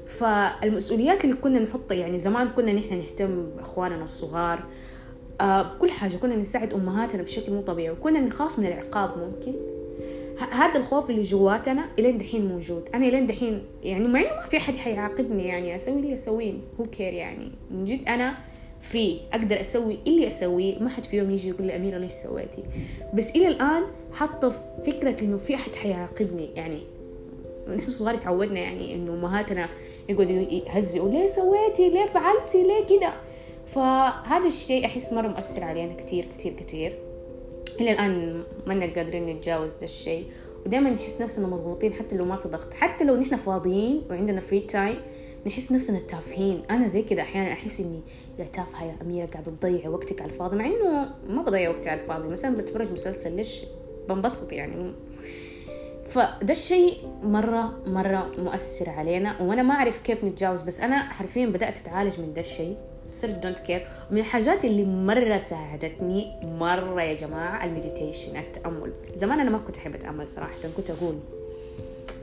فالمسؤوليات 0.06 1.24
اللي 1.24 1.36
كنا 1.36 1.58
نحطها 1.58 1.94
يعني 1.94 2.18
زمان 2.18 2.48
كنا 2.48 2.72
نحن 2.72 2.98
نهتم 2.98 3.50
بإخواننا 3.56 4.04
الصغار. 4.04 4.64
آه 5.40 5.62
بكل 5.62 5.90
حاجة 5.90 6.16
كنا 6.16 6.36
نساعد 6.36 6.74
أمهاتنا 6.74 7.22
بشكل 7.22 7.52
مو 7.52 7.62
طبيعي 7.62 7.90
وكنا 7.90 8.20
نخاف 8.20 8.58
من 8.58 8.66
العقاب 8.66 9.18
ممكن. 9.18 9.79
هذا 10.44 10.78
الخوف 10.80 11.10
اللي 11.10 11.22
جواتنا 11.22 11.88
إلين 11.98 12.18
دحين 12.18 12.46
موجود. 12.48 12.88
أنا 12.94 13.06
إلين 13.08 13.26
دحين 13.26 13.62
يعني 13.82 14.08
مع 14.08 14.20
إنه 14.20 14.28
ما 14.28 14.40
في 14.40 14.56
أحد 14.56 14.76
حيعاقبني 14.76 15.46
يعني 15.46 15.76
أسوي 15.76 16.00
اللي 16.00 16.14
أسويه. 16.14 16.54
who 16.80 16.86
care 16.86 17.12
يعني؟ 17.12 17.52
من 17.70 17.84
جد 17.84 18.08
أنا 18.08 18.34
free 18.80 19.20
أقدر 19.32 19.60
أسوي 19.60 19.98
اللي 20.06 20.26
أسويه. 20.26 20.78
ما 20.78 20.88
حد 20.88 21.04
في 21.06 21.16
يوم 21.16 21.30
يجي 21.30 21.48
يقول 21.48 21.66
لي 21.66 21.76
أميرة 21.76 21.98
ليش 21.98 22.12
سويتي؟ 22.12 22.62
بس 23.14 23.30
إلى 23.30 23.48
الآن 23.48 23.82
حاطة 24.12 24.50
فكرة 24.86 25.20
إنه 25.20 25.36
في 25.36 25.54
أحد 25.54 25.74
حيعاقبني 25.74 26.48
يعني. 26.54 26.80
نحن 27.76 27.88
صغار 27.88 28.16
تعودنا 28.16 28.60
يعني 28.60 28.94
إنه 28.94 29.12
أمهاتنا 29.12 29.68
يقعدوا 30.08 30.32
يهزئوا 30.40 31.08
ليه 31.08 31.26
سويتي؟ 31.26 31.88
ليه 31.88 32.06
فعلتي؟ 32.06 32.62
ليه 32.62 32.98
كده؟ 32.98 33.14
فهذا 33.66 34.46
الشيء 34.46 34.86
أحس 34.86 35.12
مرة 35.12 35.28
مؤثر 35.28 35.64
علينا 35.64 35.94
كثير 35.94 36.26
كثير 36.38 36.52
كثير 36.52 36.98
إلى 37.80 37.92
الآن 37.92 38.42
ما 38.66 38.92
قادرين 38.96 39.24
نتجاوز 39.24 39.72
ده 39.72 39.84
الشيء. 39.84 40.26
ودائما 40.66 40.90
نحس 40.90 41.20
نفسنا 41.20 41.46
مضغوطين 41.46 41.92
حتى 41.92 42.16
لو 42.16 42.24
ما 42.24 42.36
في 42.36 42.48
ضغط 42.48 42.74
حتى 42.74 43.04
لو 43.04 43.16
نحن 43.16 43.36
فاضيين 43.36 44.02
وعندنا 44.10 44.40
free 44.40 44.60
time 44.60 44.96
نحس 45.46 45.72
نفسنا 45.72 45.98
تافهين. 45.98 46.62
أنا 46.70 46.86
زي 46.86 47.02
كذا 47.02 47.22
أحيانا 47.22 47.52
أحس 47.52 47.80
إني 47.80 48.00
يا 48.38 48.44
تافهة 48.44 48.84
يا 48.84 48.96
أميرة 49.02 49.26
قاعدة 49.26 49.50
تضيع 49.50 49.88
وقتك 49.88 50.22
على 50.22 50.30
الفاضي. 50.32 50.56
مع 50.56 50.66
إنه 50.66 51.14
ما 51.28 51.42
بضيع 51.42 51.70
وقتي 51.70 51.90
على 51.90 52.00
الفاضي. 52.00 52.28
مثلا 52.28 52.56
بتفرج 52.56 52.92
مسلسل 52.92 53.36
ليش؟ 53.36 53.64
بنبسط 54.08 54.52
يعني. 54.52 54.92
فده 56.10 56.50
الشيء 56.52 56.96
مرة 57.22 57.78
مرة 57.86 58.32
مؤثر 58.38 58.90
علينا. 58.90 59.42
وأنا 59.42 59.62
ما 59.62 59.74
أعرف 59.74 59.98
كيف 59.98 60.24
نتجاوز 60.24 60.60
بس 60.60 60.80
أنا 60.80 60.98
حرفيا 60.98 61.46
بدأت 61.46 61.78
أتعالج 61.78 62.20
من 62.20 62.34
ده 62.34 62.40
الشيء. 62.40 62.76
صرت 63.10 63.34
don't 63.34 63.58
care 63.58 63.86
من 64.10 64.18
الحاجات 64.18 64.64
اللي 64.64 64.84
مرة 64.84 65.36
ساعدتني 65.36 66.32
مرة 66.44 67.02
يا 67.02 67.14
جماعة 67.14 67.64
ال 67.64 67.71
meditation 67.71 68.36
التأمل. 68.36 68.92
زمان 69.14 69.40
أنا 69.40 69.50
ما 69.50 69.58
كنت 69.58 69.76
أحب 69.76 69.94
أتأمل 69.94 70.28
صراحة. 70.28 70.56
كنت 70.76 70.90
أقول 70.90 71.18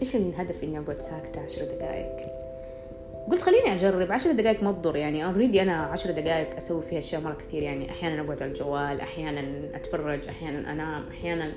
إيش 0.01 0.15
الهدف 0.15 0.63
إني 0.63 0.79
أقعد 0.79 0.99
ساكتة 1.01 1.41
عشر 1.41 1.65
دقائق 1.65 2.15
قلت 3.31 3.41
خليني 3.41 3.73
أجرب. 3.73 4.11
عشر 4.11 4.31
دقائق 4.31 4.63
ما 4.63 4.71
تضر 4.71 4.95
يعني. 4.95 5.25
already 5.25 5.61
أنا 5.61 5.73
عشر 5.75 6.11
دقائق 6.11 6.55
أسوي 6.55 6.81
فيها 6.81 6.99
اشياء 6.99 7.21
مرة 7.21 7.33
كثير 7.33 7.63
يعني. 7.63 7.89
أحيانا 7.89 8.21
أقعد 8.21 8.41
على 8.41 8.51
الجوال 8.51 9.01
أحيانا 9.01 9.69
أتفرج 9.75 10.27
أحيانا 10.27 10.71
أنام 10.71 11.07
أحيانا 11.07 11.51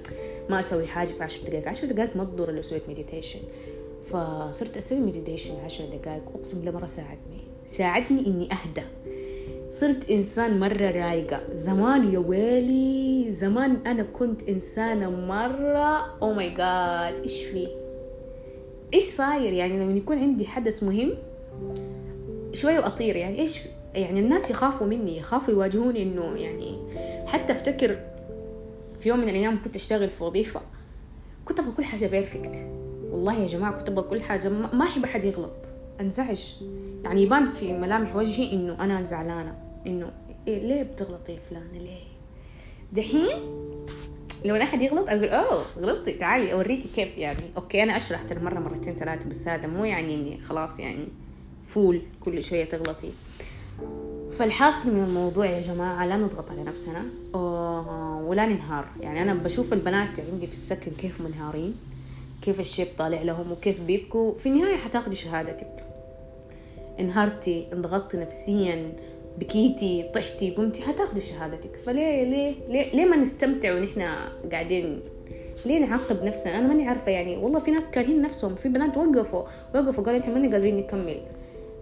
ما 0.51 0.61
أسوي 0.61 0.87
حاجة 0.87 1.09
في 1.09 1.25
عشر 1.25 1.43
دقائق 1.43 1.69
عشر 1.69 1.87
دقائق 1.87 2.17
ما 2.17 2.25
تضر 2.25 2.51
لو 2.51 2.63
سويت 2.63 2.89
meditation 2.89 3.41
فصرت 4.05 4.77
أسوي 4.77 4.99
meditation 4.99 5.55
عشر 5.65 5.85
دقائق 5.85 6.23
أقسم 6.35 6.59
بالله 6.59 6.73
مرة 6.73 6.87
ساعدني. 6.87 7.41
ساعدني 7.67 8.27
إني 8.27 8.49
أهدى. 8.53 8.83
صرت 9.71 10.11
إنسان 10.11 10.61
مرة 10.61 10.91
رايقة. 10.91 11.41
زمان 11.53 12.13
يا 12.13 12.19
ويلي 12.19 13.33
زمان 13.33 13.87
أنا 13.87 14.03
كنت 14.03 14.49
إنسانة 14.49 15.11
مرة. 15.11 16.19
oh 16.23 16.33
my 16.33 16.51
God 16.51 17.23
إيش 17.23 17.43
في؟ 17.43 17.69
إيش 18.95 19.05
صاير؟ 19.05 19.53
يعني 19.53 19.79
لما 19.79 19.93
يكون 19.93 20.19
عندي 20.19 20.47
حدث 20.47 20.83
مهم 20.83 21.13
شوي 22.53 22.79
وأطير. 22.79 23.17
يعني 23.17 23.39
إيش 23.39 23.69
يعني 23.95 24.21
الناس 24.21 24.51
يخافوا 24.51 24.87
مني 24.87 25.17
يخافوا 25.17 25.55
يواجهوني 25.55 26.03
إنه 26.03 26.37
يعني 26.37 26.79
حتى 27.27 27.53
أفتكر 27.53 27.99
في 29.01 29.09
يوم 29.09 29.19
من 29.19 29.29
الأيام 29.29 29.63
كنت 29.63 29.77
أشتغل 29.77 30.09
في 30.09 30.25
وظيفة 30.25 30.61
كنت 31.45 31.61
أبغى 31.61 31.73
كل 31.73 31.85
حاجة 31.85 32.07
perfect. 32.07 32.57
والله 33.11 33.41
يا 33.41 33.47
جماعة 33.47 33.79
كنت 33.79 33.89
أبغى 33.89 34.11
كل 34.11 34.21
حاجة. 34.21 34.49
ما 34.49 34.85
أحب 34.85 35.05
أحد 35.05 35.25
يغلط. 35.25 35.80
انزعج. 36.01 36.55
يعني 37.05 37.23
يبان 37.23 37.47
في 37.49 37.73
ملامح 37.73 38.17
وجهي 38.17 38.53
إنه 38.53 38.85
أنا 38.85 39.03
زعلانة. 39.03 39.55
إنه 39.87 40.11
إيه 40.49 40.59
ليه 40.59 40.83
بتغلطي 40.83 41.33
يا 41.33 41.39
فلانة؟ 41.39 41.79
ليه؟ 41.79 42.01
دحين 42.93 43.39
لو 44.45 44.57
احد 44.57 44.83
يغلط 44.83 45.09
أقول 45.09 45.25
أوه 45.25 45.65
غلطتي 45.79 46.13
تعالي 46.13 46.53
أوريكي 46.53 46.89
كيف. 46.89 47.19
يعني 47.19 47.43
okay 47.57 47.83
أنا 47.83 47.97
أشرح 47.97 48.23
ترى 48.23 48.41
مرة 48.41 48.59
مرتين 48.61 48.95
ثلاثة 48.95 49.29
بس 49.29 49.49
هذا 49.49 49.67
مو 49.67 49.85
يعني 49.85 50.15
إني 50.15 50.41
خلاص 50.41 50.79
يعني 50.79 51.09
full 51.63 52.03
كل 52.21 52.43
شوية 52.43 52.65
تغلطي. 52.65 53.11
فالحاصل 54.33 54.95
من 54.95 55.05
الموضوع 55.05 55.47
يا 55.47 55.61
جماعة 55.61 56.07
لا 56.07 56.17
نضغط 56.17 56.51
على 56.51 56.63
نفسنا. 56.63 57.05
ولا 58.27 58.47
ننهار. 58.47 58.89
يعني 59.01 59.23
أنا 59.23 59.35
بشوف 59.35 59.73
البنات 59.73 60.21
عندي 60.21 60.47
في 60.47 60.53
السكن 60.53 60.91
كيف 60.91 61.21
منهارين 61.21 61.77
كيف 62.43 62.61
الشيب 62.61 62.89
طالع 62.99 63.23
لهم 63.23 63.53
وكيف 63.53 63.81
بيبكوا. 63.81 64.39
في 64.39 64.49
النهاية 64.49 64.77
حتاخدي 64.77 65.17
شهادتك. 65.17 65.90
انهارتي 67.01 67.67
انضغطتي 67.73 68.17
نفسيا 68.17 68.93
بكيتي 69.39 70.11
طحتي 70.15 70.51
قمتي 70.51 70.83
حتاخدي 70.83 71.21
شهادتك. 71.21 71.77
فليه 71.77 72.25
ليه 72.25 72.55
ليه, 72.69 72.93
ليه 72.93 73.05
ما 73.05 73.17
نستمتع 73.17 73.75
ونحن 73.75 74.01
قاعدين؟ 74.53 75.01
ليه 75.65 75.79
نعاقب 75.79 76.25
نفسنا؟ 76.25 76.59
أنا 76.59 76.69
ماني 76.69 76.89
عارفة 76.89 77.13
يعني. 77.13 77.37
والله 77.37 77.59
في 77.59 77.71
ناس 77.71 77.91
كارهين 77.91 78.23
نفسهم. 78.23 78.55
في 78.55 78.69
بنات 78.69 78.97
وقفوا 78.97 79.43
وقفوا 79.75 80.05
قالوا 80.05 80.21
إحنا 80.21 80.35
ماني 80.35 80.53
قادرين 80.53 80.77
نكمل. 80.77 81.21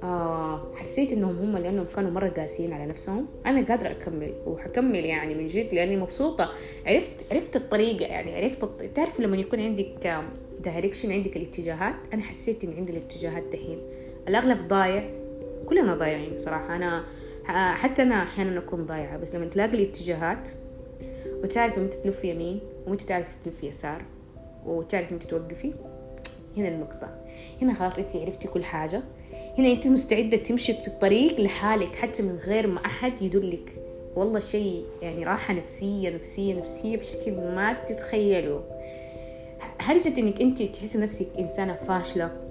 آه 0.03 0.73
حسيت 0.75 1.13
إنهم 1.13 1.39
هم 1.39 1.57
لأنهم 1.57 1.87
كانوا 1.97 2.11
مرة 2.11 2.29
قاسيين 2.29 2.73
على 2.73 2.87
نفسهم. 2.87 3.27
أنا 3.47 3.65
قادرة 3.65 3.91
أكمل 3.91 4.35
وحكمل 4.47 5.05
يعني 5.05 5.35
من 5.35 5.47
جد 5.47 5.75
لأني 5.75 5.97
مبسوطة. 5.97 6.51
عرفت 6.87 7.13
عرفت 7.33 7.57
الطريقة 7.57 8.07
يعني. 8.07 8.37
عرفت. 8.37 8.69
تعرف 8.95 9.21
لما 9.21 9.37
يكون 9.37 9.61
عندك 9.61 10.25
دايركشن 10.65 11.13
عندك 11.13 11.37
الاتجاهات 11.37 11.95
أنا 12.15 12.23
حسيت 12.23 12.65
إن 12.65 12.75
عندي 12.77 12.93
الاتجاهات 12.93 13.43
دحين. 13.53 13.79
الأغلب 14.29 14.69
ضايع 14.69 15.11
كلنا 15.67 15.95
ضايعين 15.95 16.39
صراحة. 16.39 16.77
أنا 16.77 17.05
حتى 17.75 18.03
أنا 18.03 18.23
أحيانا 18.23 18.59
أكون 18.59 18.87
ضايعة 18.87 19.17
بس 19.17 19.35
لما 19.35 19.47
تلاقي 19.47 19.75
الاتجاهات 19.75 20.49
وتعرف 21.43 21.79
متى 21.79 21.97
تلف 21.99 22.25
يمين 22.25 22.61
ومتى 22.87 23.07
تعرف 23.07 23.37
تلف 23.45 23.65
يسار 23.65 24.05
وتعرف 24.67 25.13
متى 25.13 25.29
توقفي 25.29 25.73
هنا 26.57 26.69
النقطة. 26.69 27.09
هنا 27.63 27.75
خلاص 27.75 27.99
انت 27.99 28.17
عرفتي 28.17 28.49
كل 28.49 28.65
حاجة. 28.65 29.03
هنا 29.59 29.69
أنت 29.69 29.87
مستعدة 29.87 30.37
تمشي 30.37 30.73
في 30.73 30.89
الطريق 30.89 31.41
لحالك 31.41 31.97
حتى 31.97 32.23
من 32.23 32.37
غير 32.37 32.67
ما 32.67 32.87
أحد 32.87 33.23
يدلك 33.23 33.83
والله 34.17 34.41
شيء 34.41 34.85
يعني 35.03 35.25
راحة 35.25 35.55
نفسية 35.55 36.11
نفسية 36.11 36.55
نفسية 36.55 36.97
بشكل 36.97 37.33
ما 37.33 37.73
تتخيلوا 37.73 38.61
هرجة 39.81 40.21
إنك 40.21 40.41
أنت 40.41 40.63
تحسي 40.63 40.99
نفسك 40.99 41.29
إنسانة 41.39 41.75
فاشلة. 41.75 42.48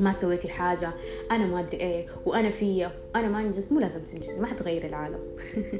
ما 0.00 0.12
سويتي 0.12 0.48
حاجة 0.48 0.90
أنا 1.30 1.46
ما 1.46 1.60
أدري 1.60 1.76
إيه 1.76 2.06
وأنا 2.26 2.50
فيا 2.50 2.92
أنا 3.16 3.28
ما 3.28 3.40
أنجزت 3.40 3.72
مو 3.72 3.80
لازم 3.80 4.04
تنجزي 4.04 4.40
ما 4.40 4.46
حتغير 4.46 4.86
العالم. 4.86 5.18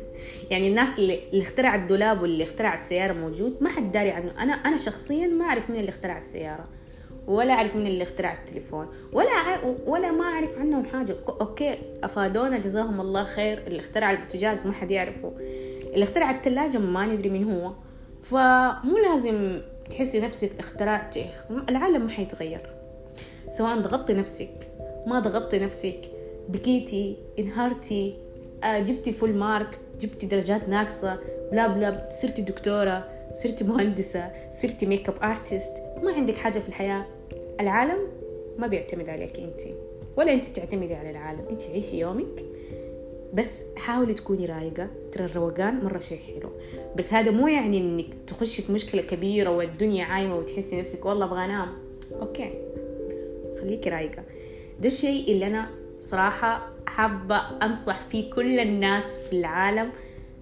يعني 0.50 0.68
الناس 0.68 0.98
اللي, 0.98 1.20
اللي 1.32 1.42
اخترع 1.42 1.74
الدولاب 1.74 2.22
واللي 2.22 2.44
اخترع 2.44 2.74
السيارة 2.74 3.12
موجود 3.12 3.56
ما 3.60 3.68
حد 3.68 3.92
داري 3.92 4.10
عنه. 4.10 4.32
أنا 4.38 4.52
أنا 4.52 4.76
شخصيا 4.76 5.26
ما 5.26 5.44
أعرف 5.44 5.70
مين 5.70 5.80
اللي 5.80 5.88
اخترع 5.88 6.16
السيارة 6.16 6.68
ولا 7.26 7.52
أعرف 7.52 7.76
مين 7.76 7.86
اللي 7.86 8.02
اخترع 8.02 8.32
التليفون 8.32 8.86
ولا 9.12 9.58
ولا 9.86 10.10
ما 10.10 10.24
أعرف 10.24 10.58
عنهم 10.58 10.84
حاجة. 10.84 11.16
okay 11.28 11.78
أفادونا 12.04 12.58
جزاهم 12.58 13.00
الله 13.00 13.24
خير. 13.24 13.66
اللي 13.66 13.80
اخترع 13.80 14.10
البوتاجاز 14.10 14.66
ما 14.66 14.72
حد 14.72 14.90
يعرفه. 14.90 15.32
اللي 15.84 16.02
اخترع 16.02 16.30
الثلاجة 16.30 16.78
ما 16.78 17.06
ندري 17.06 17.30
مين 17.30 17.44
هو. 17.44 17.72
فمو 18.22 18.98
لازم 18.98 19.60
تحسي 19.90 20.20
نفسك 20.20 20.58
اخترعتي. 20.58 21.26
العالم 21.68 22.02
ما 22.02 22.10
حيتغير. 22.10 22.73
سواء 23.48 23.80
ضغطتي 23.80 24.12
نفسك 24.12 24.70
ما 25.06 25.20
ضغطتي 25.20 25.58
نفسك 25.58 26.00
بكيتي 26.48 27.16
انهارتي 27.38 28.18
آه 28.64 28.78
جبتي 28.78 29.12
full 29.12 29.32
mark 29.32 29.78
جبتي 30.00 30.26
درجات 30.26 30.68
ناقصة 30.68 31.18
bla 31.52 31.66
bla 31.66 32.08
صرتي 32.10 32.42
دكتورة 32.42 33.08
صرتي 33.34 33.64
مهندسة 33.64 34.30
صرتي 34.52 34.86
makeup 34.86 35.14
artist 35.22 35.72
ما 36.02 36.12
عندك 36.12 36.36
حاجة 36.36 36.58
في 36.58 36.68
الحياة. 36.68 37.06
العالم 37.60 37.98
ما 38.58 38.66
بيعتمد 38.66 39.08
عليك 39.08 39.40
أنت 39.40 39.60
ولا 40.16 40.32
أنت 40.32 40.44
تعتمدي 40.44 40.94
على 40.94 41.10
العالم. 41.10 41.44
أنت 41.50 41.62
عيشي 41.62 41.98
يومك 41.98 42.44
بس 43.34 43.64
حاولي 43.76 44.14
تكوني 44.14 44.46
رايقة. 44.46 44.88
ترى 45.12 45.24
الروقان 45.24 45.84
مرة 45.84 45.98
شيء 45.98 46.18
حلو. 46.18 46.50
بس 46.96 47.14
هذا 47.14 47.30
مو 47.30 47.46
يعني 47.48 47.78
إنك 47.78 48.06
تخشي 48.26 48.62
في 48.62 48.72
مشكلة 48.72 49.02
كبيرة 49.02 49.50
والدنيا 49.50 50.04
عايمة 50.04 50.38
وتحسي 50.38 50.80
نفسك 50.80 51.04
والله 51.04 51.26
أبغى 51.26 51.44
أنام. 51.44 51.68
أوكي. 52.20 52.50
بس 53.64 53.70
خليكي 53.70 53.90
رايقة. 53.90 54.22
ده 54.80 54.86
الشيء 54.86 55.32
اللي 55.32 55.46
أنا 55.46 55.70
صراحة 56.00 56.70
حابة 56.86 57.36
أنصح 57.36 58.00
فيه 58.00 58.30
كل 58.30 58.60
الناس 58.60 59.16
في 59.16 59.32
العالم 59.32 59.92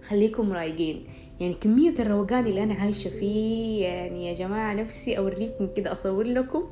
خليكم 0.09 0.53
رايقين. 0.53 1.05
يعني 1.41 1.55
كمية 1.55 1.95
الروقان 1.99 2.47
اللي 2.47 2.63
أنا 2.63 2.75
عايشة 2.75 3.09
فيه 3.09 3.85
يعني 3.85 4.27
يا 4.29 4.35
جماعة 4.35 4.75
نفسي 4.75 5.19
أوريكم 5.19 5.69
كده 5.77 5.93
أصور 5.93 6.25
لكم. 6.27 6.63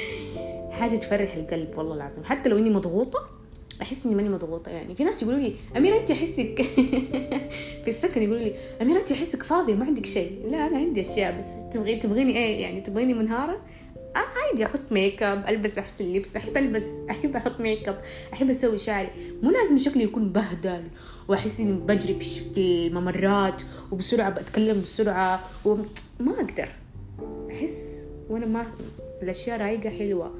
حاجة 0.70 0.96
تفرح 0.96 1.34
القلب 1.34 1.78
والله 1.78 1.94
العظيم. 1.94 2.24
حتى 2.24 2.48
لو 2.48 2.58
إني 2.58 2.70
مضغوطة 2.70 3.18
أحس 3.82 4.06
إني 4.06 4.14
ماني 4.14 4.28
مضغوطة. 4.28 4.70
يعني 4.70 4.94
في 4.94 5.04
ناس 5.04 5.22
يقولوا 5.22 5.40
لي 5.40 5.52
أميرة 5.76 5.96
انت 5.96 6.10
أحسك 6.10 6.62
في 7.84 7.88
السكن 7.88 8.22
يقولوا 8.22 8.42
لي 8.42 8.54
أميرة 8.82 9.00
انت 9.00 9.12
أحسك 9.12 9.42
فاضية 9.42 9.74
ما 9.74 9.84
عندك 9.84 10.06
شيء. 10.06 10.48
لا 10.50 10.66
أنا 10.66 10.78
عندي 10.78 11.00
أشياء 11.00 11.36
بس 11.36 11.46
تبغي 11.72 11.96
تبغيني 11.96 12.36
إيه؟ 12.36 12.60
يعني 12.62 12.80
تبغيني 12.80 13.14
منهارة؟ 13.14 13.60
عادي 14.20 14.64
أحط 14.64 14.80
ميك 14.90 15.22
اب 15.22 15.48
ألبس 15.48 15.78
أحسن 15.78 16.04
لبس 16.12 16.36
أحب 16.36 16.56
ألبس 16.56 16.86
أحب 17.10 17.36
أحط 17.36 17.60
ميك 17.60 17.88
اب 17.88 18.02
أحب 18.32 18.50
أسوي 18.50 18.78
شعري. 18.78 19.10
مو 19.42 19.50
لازم 19.50 19.78
شكلي 19.78 20.04
يكون 20.04 20.32
بهدل 20.32 20.82
وأحس 21.28 21.60
إني 21.60 21.72
بجري 21.72 22.20
في 22.54 22.86
الممرات 22.86 23.62
وبسرعة 23.92 24.30
بتكلم 24.30 24.80
بسرعة 24.80 25.44
وما 25.64 25.84
أقدر. 26.20 26.68
أحس 27.50 28.06
وأنا 28.30 28.46
ما 28.46 28.66
الأشياء 29.22 29.60
رايقة 29.60 29.90
حلوة. 29.90 30.34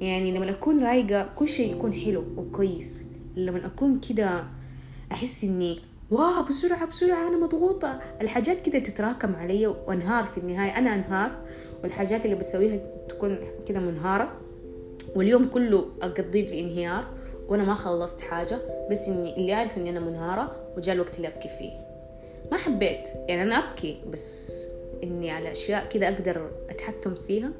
يعني 0.00 0.32
لما 0.32 0.50
أكون 0.50 0.84
رايقة 0.84 1.28
كل 1.36 1.48
شيء 1.48 1.72
يكون 1.72 1.94
حلو 1.94 2.24
وكويس. 2.36 3.02
لما 3.36 3.66
أكون 3.66 4.00
كده 4.00 4.44
أحس 5.12 5.44
إني 5.44 5.78
واو 6.14 6.42
بسرعة 6.42 6.86
بسرعة 6.86 7.28
أنا 7.28 7.36
مضغوطة. 7.36 7.98
الحاجات 8.22 8.60
كده 8.60 8.78
تتراكم 8.78 9.36
علي 9.36 9.66
وأنهار 9.66 10.24
في 10.24 10.38
النهاية. 10.38 10.78
أنا 10.78 10.94
أنهار 10.94 11.30
والحاجات 11.82 12.24
اللي 12.24 12.36
بسويها 12.36 12.80
تكون 13.08 13.38
كده 13.68 13.80
منهارة. 13.80 14.40
واليوم 15.16 15.44
كله 15.48 15.86
أقضيه 16.02 16.46
في 16.46 16.60
انهيار 16.60 17.04
وأنا 17.48 17.64
ما 17.64 17.74
خلصت 17.74 18.20
حاجة 18.20 18.58
بس 18.90 19.08
إني 19.08 19.36
اللي 19.36 19.54
أعرف 19.54 19.78
إني 19.78 19.90
أنا 19.90 20.00
منهارة 20.00 20.56
وجاء 20.76 20.94
الوقت 20.94 21.16
اللي 21.16 21.28
أبكي 21.28 21.48
فيه. 21.48 21.72
ما 22.52 22.56
حبيت. 22.56 23.08
يعني 23.28 23.42
أنا 23.42 23.54
أبكي 23.54 24.00
بس 24.12 24.66
إني 25.02 25.30
على 25.30 25.50
أشياء 25.50 25.88
كده 25.88 26.08
أقدر 26.08 26.50
أتحكم 26.70 27.14
فيها. 27.14 27.50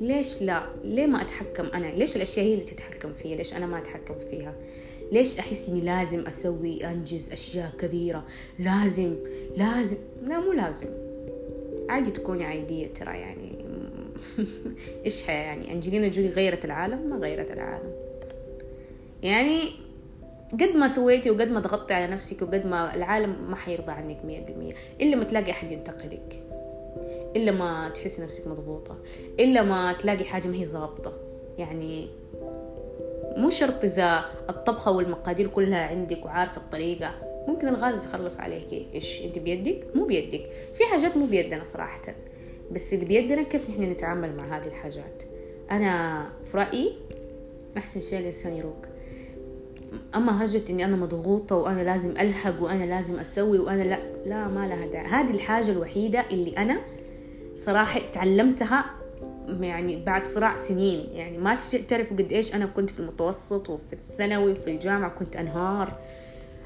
ليش 0.00 0.42
لا؟ 0.42 0.66
ليه 0.84 1.06
ما 1.06 1.22
أتحكم 1.22 1.64
أنا؟ 1.74 1.86
ليش 1.86 2.16
الأشياء 2.16 2.46
هي 2.46 2.52
اللي 2.54 2.64
تتحكم 2.64 3.12
فيها 3.12 3.36
ليش 3.36 3.54
أنا 3.54 3.66
ما 3.66 3.78
أتحكم 3.78 4.14
فيها؟ 4.30 4.54
ليش 5.12 5.38
أحس 5.38 5.68
إني 5.68 5.80
لازم 5.80 6.26
أسوي 6.26 6.84
أنجز 6.84 7.32
أشياء 7.32 7.70
كبيرة؟ 7.78 8.24
لازم 8.58 9.16
لازم. 9.56 9.96
لا 10.22 10.40
مو 10.40 10.52
لازم. 10.52 10.88
عادي 11.88 12.10
تكوني 12.10 12.44
عادية 12.44 12.92
ترى 12.92 13.18
يعني. 13.18 13.64
إيش 15.04 15.28
يعني؟ 15.28 15.72
أنجلينا 15.72 16.08
جولي 16.08 16.28
غيرت 16.28 16.64
العالم 16.64 17.10
ما 17.10 17.16
غيرت 17.16 17.50
العالم. 17.50 17.92
يعني 19.22 19.60
قد 20.52 20.76
ما 20.76 20.88
سويتي 20.88 21.30
وقد 21.30 21.48
ما 21.48 21.60
ضغطتي 21.60 21.94
على 21.94 22.06
نفسك 22.12 22.42
وقد 22.42 22.66
ما 22.66 22.94
العالم 22.94 23.50
ما 23.50 23.56
حيرضى 23.56 23.92
عنك 23.92 24.24
مية 24.24 24.40
بالمية. 24.40 24.72
إلا 25.00 25.16
ما 25.16 25.24
تلاقي 25.24 25.50
أحد 25.50 25.70
ينتقدك. 25.70 26.42
إلا 27.36 27.52
ما 27.52 27.88
تحسي 27.88 28.22
نفسك 28.22 28.46
مضغوطة. 28.46 28.98
إلا 29.40 29.62
ما 29.62 29.92
تلاقي 29.92 30.24
حاجة 30.24 30.48
ما 30.48 30.56
هي 30.56 30.66
ظابطة. 30.66 31.12
يعني 31.58 32.19
مو 33.40 33.50
شرط 33.50 33.84
إذا 33.84 34.24
الطبخة 34.50 34.90
والمقادير 34.90 35.46
كلها 35.46 35.86
عندك 35.86 36.24
وعارفة 36.24 36.60
الطريقة. 36.60 37.14
ممكن 37.48 37.68
الغاز 37.68 38.04
يخلص 38.04 38.40
عليك. 38.40 38.86
إيش؟ 38.94 39.20
أنت 39.20 39.38
بيدك؟ 39.38 39.86
مو 39.94 40.04
بيدك. 40.04 40.50
في 40.74 40.84
حاجات 40.90 41.16
مو 41.16 41.26
بيدنا 41.26 41.64
صراحة. 41.64 42.02
بس 42.72 42.94
اللي 42.94 43.04
بيدنا 43.04 43.42
كيف 43.42 43.70
نحن 43.70 43.82
نتعامل 43.82 44.36
مع 44.36 44.58
هذه 44.58 44.66
الحاجات. 44.66 45.22
أنا 45.70 46.24
في 46.44 46.56
رأيي 46.56 46.96
أحسن 47.76 48.00
شيء 48.00 48.18
الإنسان 48.18 48.56
يروق. 48.56 48.86
أما 50.14 50.42
هرجة 50.42 50.62
إني 50.70 50.84
أنا 50.84 50.96
مضغوطة 50.96 51.56
وأنا 51.56 51.82
لازم 51.82 52.10
ألحق 52.10 52.62
وأنا 52.62 52.84
لازم 52.84 53.14
أسوي 53.18 53.58
وأنا 53.58 53.82
لا 53.82 53.98
لا 54.26 54.48
ما 54.48 54.66
لها 54.66 54.86
داعي. 54.86 55.06
هذه 55.06 55.30
الحاجة 55.30 55.70
الوحيدة 55.70 56.24
اللي 56.32 56.56
أنا 56.56 56.80
صراحة 57.54 58.00
تعلمتها 58.12 58.99
يعني 59.48 60.04
بعد 60.04 60.26
صراع 60.26 60.56
سنين. 60.56 61.08
يعني 61.12 61.38
ما 61.38 61.58
تعرفوا 61.88 62.16
قد 62.16 62.32
إيش 62.32 62.54
أنا 62.54 62.66
كنت 62.66 62.90
في 62.90 63.00
المتوسط 63.00 63.70
وفي 63.70 63.92
الثانوي 63.92 64.52
وفي 64.52 64.70
الجامعة 64.70 65.10
كنت 65.10 65.36
أنهار. 65.36 65.92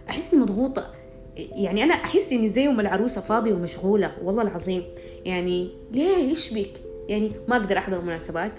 أحس 0.08 0.34
إني 0.34 0.42
مضغوطة. 0.42 0.94
يعني 1.36 1.82
أنا 1.82 1.94
أحس 1.94 2.32
إني 2.32 2.48
زي 2.48 2.66
ام 2.66 2.80
العروسة 2.80 3.20
فاضية 3.20 3.52
ومشغولة 3.52 4.12
والله 4.22 4.42
العظيم. 4.42 4.84
يعني 5.24 5.70
ليه؟ 5.92 6.16
إيش 6.16 6.54
بك 6.54 6.72
يعني 7.08 7.32
ما 7.48 7.56
أقدر 7.56 7.78
أحضر 7.78 8.00
مناسبات. 8.00 8.52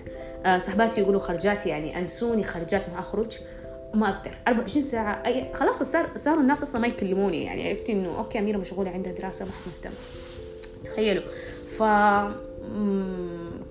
آه 0.46 0.58
صحباتي 0.58 1.02
يقولوا 1.02 1.20
خرجات 1.20 1.66
يعني 1.66 1.98
أنسوني 1.98 2.44
خرجات 2.44 2.90
ما 2.90 3.00
أخرج. 3.00 3.40
ما 3.94 4.10
أقدر. 4.10 4.38
24 4.48 4.86
ساعة 4.86 5.24
أي 5.26 5.54
خلاص 5.54 5.84
صار 5.84 6.10
صاروا 6.16 6.42
الناس 6.42 6.64
أصلا 6.64 6.82
ما 6.82 6.88
يكلموني. 6.88 7.44
يعني 7.44 7.70
عرفت 7.70 7.90
إنه 7.90 8.18
okay 8.18 8.40
أميرة 8.40 8.58
مشغولة 8.58 8.92
عندها 8.92 9.14
دراسة 9.14 9.46
ما 9.46 9.52
حد 9.52 9.68
مهتم 9.68 9.92
تخيلوا. 10.84 11.24
ف 11.78 11.84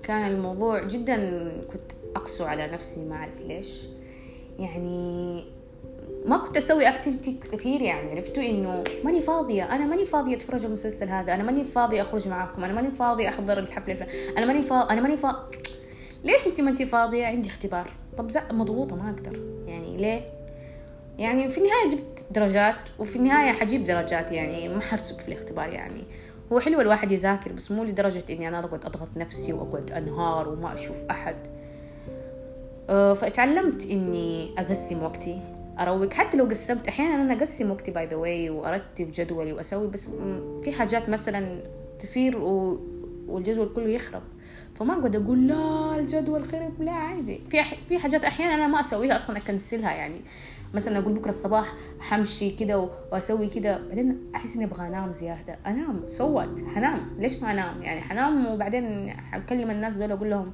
كان 0.03 0.31
الموضوع 0.31 0.83
جدا 0.83 1.17
كنت 1.73 1.91
أقسو 2.15 2.45
على 2.45 2.67
نفسي 2.67 2.99
ما 2.99 3.15
أعرف 3.15 3.41
ليش. 3.41 3.83
يعني 4.59 5.43
ما 6.25 6.37
كنت 6.37 6.57
أسوي 6.57 6.89
activity 6.89 7.39
كثير 7.51 7.81
يعني 7.81 8.11
عرفتوا؟ 8.11 8.43
إنه 8.43 8.83
ماني 9.03 9.21
فاضية. 9.21 9.75
أنا 9.75 9.85
ماني 9.85 10.05
فاضية 10.05 10.35
أتفرج 10.35 10.65
المسلسل 10.65 11.09
هذا. 11.09 11.35
أنا 11.35 11.43
ماني 11.43 11.63
فاضية 11.63 12.01
أخرج 12.01 12.27
معاكم. 12.27 12.63
أنا 12.63 12.73
ماني 12.73 12.91
فاضية 12.91 13.29
أحضر 13.29 13.59
الحفلة 13.59 14.07
أنا 14.37 14.45
ماني 14.45 14.61
فاضيه 14.61 14.93
أنا 14.93 15.01
ماني 15.01 15.17
فاضيه 15.17 15.57
ليش 16.23 16.47
أنت 16.47 16.61
ما 16.61 16.69
أنت 16.69 16.83
فاضية؟ 16.83 17.25
عندي 17.25 17.49
اختبار. 17.49 17.91
طب 18.17 18.31
مضغوطة 18.51 18.95
ما 18.95 19.09
أقدر. 19.09 19.39
يعني 19.67 19.97
ليه؟ 19.97 20.21
يعني 21.17 21.49
في 21.49 21.57
النهاية 21.57 21.89
جبت 21.89 22.25
درجات 22.31 22.89
وفي 22.99 23.15
النهاية 23.15 23.51
حجيب 23.51 23.83
درجات. 23.83 24.31
يعني 24.31 24.69
ما 24.69 24.81
حرسب 24.81 25.19
في 25.19 25.27
الاختبار 25.27 25.69
يعني. 25.69 26.03
هو 26.53 26.59
حلو 26.59 26.81
الواحد 26.81 27.11
يذاكر 27.11 27.51
بس 27.51 27.71
مو 27.71 27.83
لدرجة 27.83 28.23
إني 28.29 28.47
أنا 28.47 28.59
أقعد 28.59 28.85
أضغط 28.85 29.07
نفسي 29.17 29.53
وأقعد 29.53 29.91
أنهار 29.91 30.49
وما 30.49 30.73
أشوف 30.73 31.03
أحد. 31.11 31.35
أه 32.89 33.13
فاتعلمت 33.13 33.85
إني 33.85 34.49
أقسم 34.57 35.03
وقتي 35.03 35.41
أروق. 35.79 36.13
حتى 36.13 36.37
لو 36.37 36.45
قسمت 36.45 36.87
أحيانا 36.87 37.15
أنا 37.15 37.33
أقسم 37.33 37.71
وقتي 37.71 37.91
by 37.91 38.05
the 38.05 38.15
way 38.15 38.49
وأرتب 38.49 39.11
جدولي 39.13 39.53
وأسوي 39.53 39.87
بس 39.87 40.09
في 40.63 40.71
حاجات 40.71 41.09
مثلا 41.09 41.59
تصير 41.99 42.37
و... 42.37 42.79
والجدول 43.27 43.69
كله 43.75 43.89
يخرب. 43.89 44.21
فما 44.75 44.99
أقعد 44.99 45.15
أقول 45.15 45.47
لا 45.47 45.95
الجدول 45.99 46.43
خرب 46.43 46.81
لا 46.81 46.91
عادي. 46.91 47.41
في 47.49 47.63
في 47.89 47.99
حاجات 47.99 48.25
أحيانا 48.25 48.55
أنا 48.55 48.67
ما 48.67 48.79
أسويها 48.79 49.15
أصلا 49.15 49.37
أكنسلها 49.37 49.91
يعني. 49.91 50.21
مثلا 50.75 50.99
أقول 50.99 51.13
بكرة 51.13 51.29
الصباح 51.29 51.73
حمشي 51.99 52.51
كده 52.51 52.89
وأسوي 53.11 53.47
كده 53.47 53.87
بعدين 53.87 54.31
أحس 54.35 54.55
إني 54.55 54.65
أبغى 54.65 54.87
أنام 54.87 55.11
زيادة. 55.11 55.57
أنام 55.65 56.07
سوت 56.07 56.63
حنام 56.75 57.15
ليش 57.19 57.41
ما 57.41 57.51
أنام؟ 57.51 57.81
يعني 57.83 58.01
حنام 58.01 58.45
وبعدين 58.45 59.09
حكلم 59.09 59.71
الناس 59.71 59.95
دول 59.97 60.11
أقول 60.11 60.29
لهم 60.29 60.53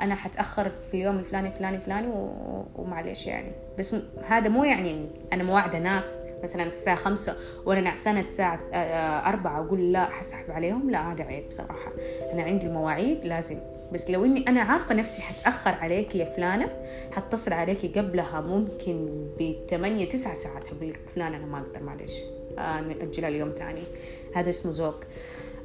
أنا 0.00 0.14
حتأخر 0.14 0.68
في 0.68 0.94
اليوم 0.94 1.18
الفلاني 1.18 1.52
فلاني 1.52 1.80
فلاني 1.80 2.06
و... 2.06 2.30
ومعليش 2.76 3.26
يعني. 3.26 3.52
بس. 3.78 3.96
هذا 4.26 4.48
مو 4.48 4.64
يعني 4.64 4.90
إني 4.90 5.08
أنا 5.32 5.44
مواعدة 5.44 5.78
ناس. 5.78 6.20
مثلا 6.42 6.62
الساعة 6.62 6.96
خمسة 6.96 7.36
وأنا 7.66 7.80
نعسانة 7.80 8.20
الساعة 8.20 8.60
أربعة 9.28 9.66
أقول 9.66 9.92
لا 9.92 10.04
حسحب 10.04 10.50
عليهم. 10.50 10.90
لا 10.90 11.12
هذا 11.12 11.24
عيب 11.24 11.50
صراحة 11.50 11.92
أنا 12.32 12.42
عندي 12.42 12.66
المواعيد 12.66 13.26
لازم 13.26 13.58
بس 13.92 14.10
لو 14.10 14.24
إني 14.24 14.48
أنا 14.48 14.60
عارفة 14.60 14.94
نفسي 14.94 15.22
حتأخر 15.22 15.70
عليك 15.70 16.14
يا 16.14 16.24
فلانة 16.24 16.70
حتصل 17.12 17.52
عليكي 17.52 17.88
قبلها 17.88 18.40
ممكن 18.40 19.26
بثمانية 19.40 20.08
تسعة 20.08 20.34
ساعات. 20.34 20.64
أقول 20.64 20.90
لك 20.90 21.00
فلانة 21.14 21.36
أنا 21.36 21.46
ما 21.46 21.58
أقدر 21.58 21.82
معلش 21.82 22.20
آه 22.58 22.80
نأجلها 22.80 23.28
اليوم 23.28 23.52
تاني 23.52 23.82
هذا 24.34 24.50
اسمه 24.50 24.72
ذوق. 24.74 25.00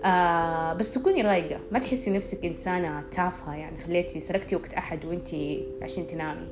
آه 0.05 0.73
بس 0.73 0.91
تكوني 0.91 1.21
رايقة. 1.21 1.59
ما 1.71 1.79
تحسي 1.79 2.17
نفسك 2.17 2.45
إنسانة 2.45 3.03
تافهة 3.11 3.55
يعني. 3.55 3.77
خليتي 3.77 4.19
سرقتي 4.19 4.55
وقت 4.55 4.73
أحد 4.73 5.05
وأنتي 5.05 5.67
عشان 5.81 6.07
تنامي. 6.07 6.47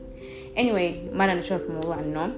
Anyway 0.56 1.14
ما 1.16 1.24
لنا 1.24 1.34
نشوف 1.34 1.62
في 1.62 1.72
موضوع 1.72 2.00
النوم. 2.00 2.34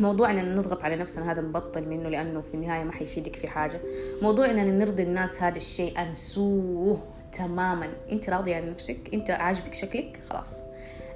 موضوع 0.00 0.30
إننا 0.30 0.54
نضغط 0.54 0.84
على 0.84 0.96
نفسنا 0.96 1.32
هذا 1.32 1.42
نبطل 1.42 1.88
منه 1.88 2.08
لأنه 2.08 2.40
في 2.40 2.54
النهاية 2.54 2.84
ما 2.84 2.92
حيفيدك 2.92 3.36
في 3.36 3.48
حاجة. 3.48 3.80
موضوع 4.22 4.44
إننا 4.44 4.64
نرضي 4.64 5.02
الناس 5.02 5.42
هذا 5.42 5.56
الشيء 5.56 6.00
أنسوه. 6.00 7.02
تماما. 7.32 7.88
أنت 8.12 8.30
راضية 8.30 8.56
عن 8.56 8.70
نفسك 8.70 9.14
أنت 9.14 9.30
عاجبك 9.30 9.74
شكلك 9.74 10.22
خلاص. 10.30 10.62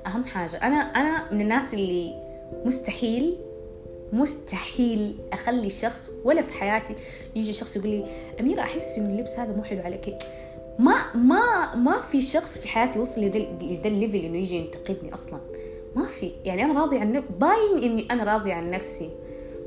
أهم 0.07 0.25
حاجة 0.25 0.57
أنا 0.57 0.77
أنا 0.77 1.33
من 1.33 1.40
الناس 1.40 1.75
اللي 1.75 2.14
مستحيل 2.64 3.37
مستحيل 4.12 5.18
أخلي 5.33 5.70
شخص 5.70 6.11
ولا 6.25 6.42
في 6.42 6.53
حياتي 6.53 6.94
يجي 7.37 7.53
شخص 7.53 7.77
يقول 7.77 7.90
لي 7.90 8.05
أميرة 8.40 8.61
أحس 8.61 8.98
انه 8.98 9.09
اللبس 9.09 9.38
هذا 9.38 9.57
مو 9.57 9.62
حلو 9.62 9.83
عليك. 9.83 10.16
ما 10.79 11.16
ما 11.16 11.75
ما 11.77 12.01
في 12.01 12.20
شخص 12.20 12.59
في 12.59 12.68
حياتي 12.68 12.98
وصل 12.98 13.20
لذا 13.20 13.88
الليفل 13.88 14.18
إنه 14.18 14.38
يجي 14.38 14.57
ينتقدني 14.57 15.14
أصلا. 15.14 15.40
ما 15.96 16.07
في. 16.07 16.33
يعني 16.44 16.64
أنا 16.64 16.81
راضي 16.81 16.98
عن 16.98 17.25
باين 17.40 17.83
إني 17.83 18.09
أنا 18.11 18.25
راضي 18.25 18.53
عن 18.53 18.70
نفسي. 18.70 19.11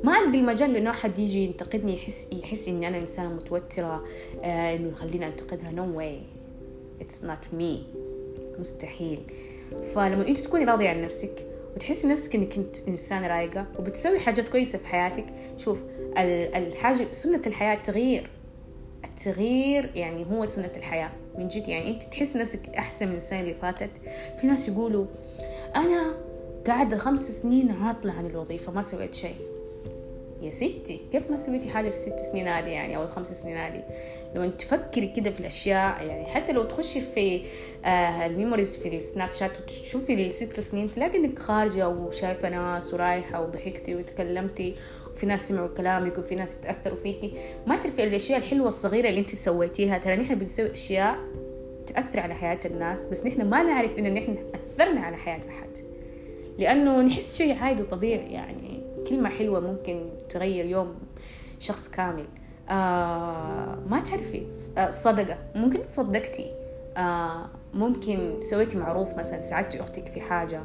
ما 0.04 0.14
ادي 0.14 0.38
المجال 0.40 0.74
لأنه 0.74 0.90
أحد 0.90 1.20
يجي 1.20 1.44
ينتقدني 1.44 1.94
يحس 1.94 2.28
يحس 2.32 2.68
إني 2.68 2.88
أنا 2.88 2.98
إنسانة 2.98 3.30
متوترة 3.30 4.04
آه 4.44 4.76
إنه 4.76 4.90
يخليني 4.90 5.28
أنتقدها 5.28 5.72
no 5.72 5.96
no 5.96 6.22
way 7.02 7.11
it's 7.11 7.24
not 7.24 7.54
me 7.54 7.84
مستحيل. 8.60 9.20
فلما 9.94 10.28
انت 10.28 10.38
تكوني 10.38 10.66
راضية 10.66 10.90
عن 10.90 11.02
نفسك 11.02 11.46
وتحسي 11.76 12.08
نفسك 12.08 12.36
انك 12.36 12.58
انت 12.58 12.88
إنسانة 12.88 13.28
رايقة 13.28 13.66
وبتسوي 13.80 14.20
حاجات 14.20 14.50
كويسة 14.50 14.78
في 14.78 14.88
حياتك 14.88 15.26
شوف 15.58 15.84
الحاجة 16.18 17.12
سنة 17.12 17.42
الحياة 17.48 17.76
تغيير. 17.76 18.30
التغيير 19.04 19.92
يعني 19.96 20.26
هو 20.32 20.46
سنة 20.46 20.72
الحياة 20.76 21.12
من 21.38 21.48
جد. 21.48 21.68
يعني 21.68 21.90
انت 21.90 22.04
تحس 22.04 22.36
نفسك 22.36 22.70
أحسن 22.70 23.08
من 23.08 23.16
السنة 23.16 23.40
اللي 23.40 23.54
فاتت. 23.54 23.92
في 24.42 24.48
ناس 24.48 24.68
يقولوا 24.68 25.06
أنا 25.76 26.16
قاعدة 26.68 26.98
خمس 26.98 27.32
سنين 27.32 27.72
عاطلة 27.72 28.14
عن 28.14 28.26
الوظيفة 28.26 28.72
ما 28.72 28.82
سويت 28.82 29.14
شيء. 29.14 29.36
يا 30.42 30.50
ستي 30.50 31.02
كيف 31.12 31.32
ما 31.32 31.38
سويتي 31.38 31.70
حاجة 31.70 31.90
في 31.90 31.96
الست 31.96 32.20
سنين 32.32 32.48
هذه 32.48 32.68
يعني 32.68 32.98
أو 32.98 33.04
الخمس 33.04 33.34
سنين 33.42 33.58
هذه؟ 33.58 33.84
لما 34.36 34.48
تفكري 34.48 35.08
كده 35.08 35.32
في 35.32 35.40
الأشياء 35.40 36.06
يعني 36.06 36.26
حتى 36.26 36.52
لو 36.52 36.64
تخشي 36.64 37.02
في 37.02 37.42
آه 37.86 38.26
ال 38.26 38.32
memories 38.32 38.78
في 38.78 38.98
السناب 38.98 39.32
شات 39.32 39.60
وتشوفي 39.60 40.14
الست 40.28 40.60
سنين 40.60 40.92
تلاقي 40.92 41.18
إنك 41.18 41.40
خارجة 41.40 41.90
وشايفة 41.90 42.50
ناس 42.50 42.94
ورايحة 42.94 43.42
وضحكتي 43.42 43.96
وتكلمتي 43.96 44.76
وفي 45.14 45.26
ناس 45.26 45.48
سمعوا 45.48 45.68
كلامك 45.68 46.18
وفي 46.18 46.36
ناس 46.36 46.60
تأثروا 46.62 46.98
فيكي 46.98 47.34
ما 47.68 47.76
تعرفي 47.76 48.04
الأشياء 48.04 48.40
الحلوة 48.40 48.68
الصغيرة 48.68 49.10
اللي 49.10 49.20
انت 49.20 49.36
سويتيها. 49.36 49.98
ترى 49.98 50.16
نحن 50.16 50.36
بنسوي 50.36 50.72
أشياء 50.72 51.18
تأثر 51.88 52.20
على 52.20 52.36
حياة 52.36 52.60
الناس 52.66 53.06
بس 53.06 53.26
نحن 53.26 53.50
ما 53.50 53.64
نعرف 53.64 53.98
انه 53.98 54.10
نحن 54.10 54.38
أثرنا 54.56 55.02
على 55.02 55.18
حياة 55.18 55.42
أحد. 55.50 55.70
لأنه 56.58 57.02
نحس 57.02 57.38
شيء 57.38 57.54
عادي 57.56 57.82
وطبيعي 57.82 58.34
يعني 58.34 58.82
كلمة 59.10 59.30
حلوة 59.30 59.60
ممكن 59.60 60.10
تغير 60.30 60.66
يوم 60.66 60.96
شخص 61.60 61.88
كامل. 61.88 62.26
آه 62.70 63.80
ما 63.90 64.00
تعرفي. 64.00 64.44
آه 64.78 64.90
صدقة. 64.90 65.38
ممكن 65.56 65.82
تصدقتي. 65.82 66.52
آه 66.98 67.50
ممكن 67.74 68.42
سويتي 68.42 68.78
معروف 68.78 69.18
مثلا 69.18 69.40
ساعدتي 69.40 69.80
أختك 69.80 70.08
في 70.08 70.22
حاجة 70.22 70.64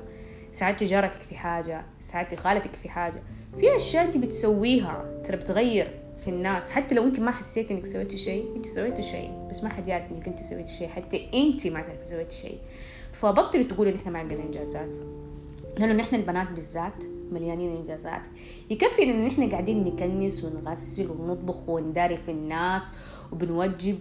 ساعدتي 0.52 0.84
جارتك 0.84 1.18
في 1.18 1.34
حاجة 1.34 1.84
ساعدتي 2.00 2.36
خالتك 2.36 2.76
في 2.76 2.88
حاجة. 2.88 3.22
في 3.58 3.76
أشياء 3.76 4.04
أنت 4.04 4.16
بتسويها 4.16 5.20
ترى 5.24 5.36
بتغير 5.36 6.00
في 6.16 6.28
الناس. 6.28 6.70
حتى 6.70 6.94
لو 6.94 7.04
أنت 7.04 7.20
ما 7.20 7.30
حسيتي 7.30 7.74
إنك 7.74 7.86
سويتي 7.86 8.16
شيء 8.16 8.56
أنت 8.56 8.66
سويتي 8.66 9.02
شيء. 9.02 9.46
بس 9.50 9.62
ما 9.62 9.68
حد 9.68 9.88
يعرف 9.88 10.12
إنك 10.12 10.28
أنت 10.28 10.38
سويتي 10.38 10.74
شيء. 10.74 10.88
حتى 10.88 11.30
أنت 11.34 11.66
ما 11.66 11.82
تعرفي 11.82 12.06
سويتي 12.06 12.36
شيء. 12.36 12.58
فبطلي 13.12 13.64
تقولي 13.64 13.92
نحن 13.92 14.10
ما 14.10 14.18
عندنا 14.18 14.42
إنجازات. 14.42 14.90
لأنه 15.78 15.92
نحن 15.92 16.14
البنات 16.14 16.50
بالذات 16.50 17.04
مليانين 17.32 17.76
إنجازات. 17.76 18.22
يكفي 18.70 19.02
ان 19.02 19.26
إحنا 19.26 19.50
قاعدين 19.50 19.84
نكنس 19.84 20.44
ونغسل 20.44 21.10
ونطبخ 21.10 21.68
ونداري 21.68 22.16
في 22.16 22.30
الناس 22.30 22.92
وبنوجب 23.32 23.98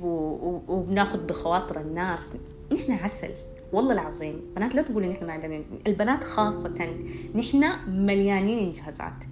وبناخد 0.68 1.28
بخواطر 1.28 1.82
الناس. 1.82 2.34
نحن 2.74 2.92
عسل 2.92 3.32
والله 3.74 3.94
العظيم. 3.94 4.42
بنات 4.56 4.76
لا 4.76 4.82
تقولوا 4.82 5.12
نحن 5.12 5.26
ما 5.26 5.34
عندنا 5.34 5.64
البنات 5.88 6.24
خاصة 6.24 6.96
نحن 7.36 7.66
مليانين 7.88 8.60
إنجازات. 8.60 9.24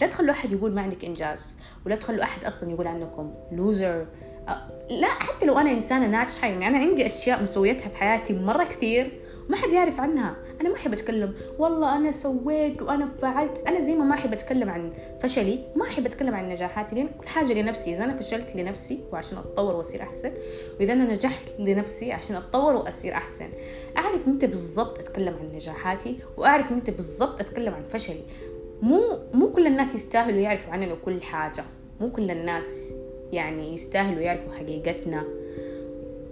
لا 0.00 0.06
تخلوا 0.06 0.30
أحد 0.30 0.52
يقول 0.52 0.74
ما 0.74 0.80
عندك 0.82 1.04
إنجاز 1.04 1.56
ولا 1.86 1.96
تخلوا 1.96 2.22
أحد 2.22 2.44
أصلا 2.44 2.70
يقول 2.70 2.86
عنكم 2.86 3.34
لوزر 3.52 4.06
لا 4.90 5.06
حتى 5.06 5.46
لو 5.46 5.58
أنا 5.58 5.70
إنسانة 5.70 6.06
ناجحة 6.06 6.48
يعني 6.48 6.66
أنا 6.66 6.78
عندي 6.78 7.06
أشياء 7.06 7.42
مسويتها 7.42 7.88
في 7.88 7.96
حياتي 7.96 8.32
مرة 8.32 8.64
كثير 8.64 9.20
ما 9.48 9.56
حد 9.56 9.70
يعرف 9.70 10.00
عنها. 10.00 10.36
أنا 10.60 10.68
ما 10.68 10.74
أحب 10.74 10.92
أتكلم. 10.92 11.34
والله 11.58 11.96
أنا 11.96 12.10
سويت 12.10 12.82
وأنا 12.82 13.06
فعلت. 13.06 13.62
أنا 13.66 13.80
زي 13.80 13.94
ما 13.94 14.04
ما 14.04 14.14
أحب 14.14 14.32
أتكلم 14.32 14.70
عن 14.70 14.90
فشلي 15.20 15.58
ما 15.76 15.86
أحب 15.86 16.06
أتكلم 16.06 16.34
عن 16.34 16.48
نجاحاتي 16.48 16.94
لأن 16.94 17.08
كل 17.08 17.26
حاجة 17.26 17.52
لنفسي. 17.52 17.92
إذا 17.92 18.04
أنا 18.04 18.12
فشلت 18.12 18.56
لنفسي 18.56 19.00
وعشان 19.12 19.38
أتطور 19.38 19.76
وأصير 19.76 20.02
أحسن 20.02 20.32
وإذا 20.80 20.92
أنا 20.92 21.10
نجحت 21.10 21.46
لنفسي 21.58 22.12
عشان 22.12 22.36
أتطور 22.36 22.76
وأصير 22.76 23.12
أحسن. 23.12 23.48
أعرف 23.96 24.28
متى 24.28 24.46
بالضبط 24.46 24.98
أتكلم 24.98 25.34
عن 25.34 25.50
نجاحاتي 25.54 26.18
وأعرف 26.36 26.72
متى 26.72 26.90
بالضبط 26.90 27.40
أتكلم 27.40 27.74
عن 27.74 27.84
فشلي. 27.84 28.24
مو 28.82 29.18
مو 29.34 29.52
كل 29.52 29.66
الناس 29.66 29.94
يستاهلوا 29.94 30.40
يعرفوا 30.40 30.72
عننا 30.72 30.94
كل 31.04 31.22
حاجة. 31.22 31.64
مو 32.00 32.10
كل 32.10 32.30
الناس 32.30 32.92
يعني 33.32 33.74
يستاهلوا 33.74 34.20
يعرفوا 34.20 34.52
حقيقتنا. 34.52 35.24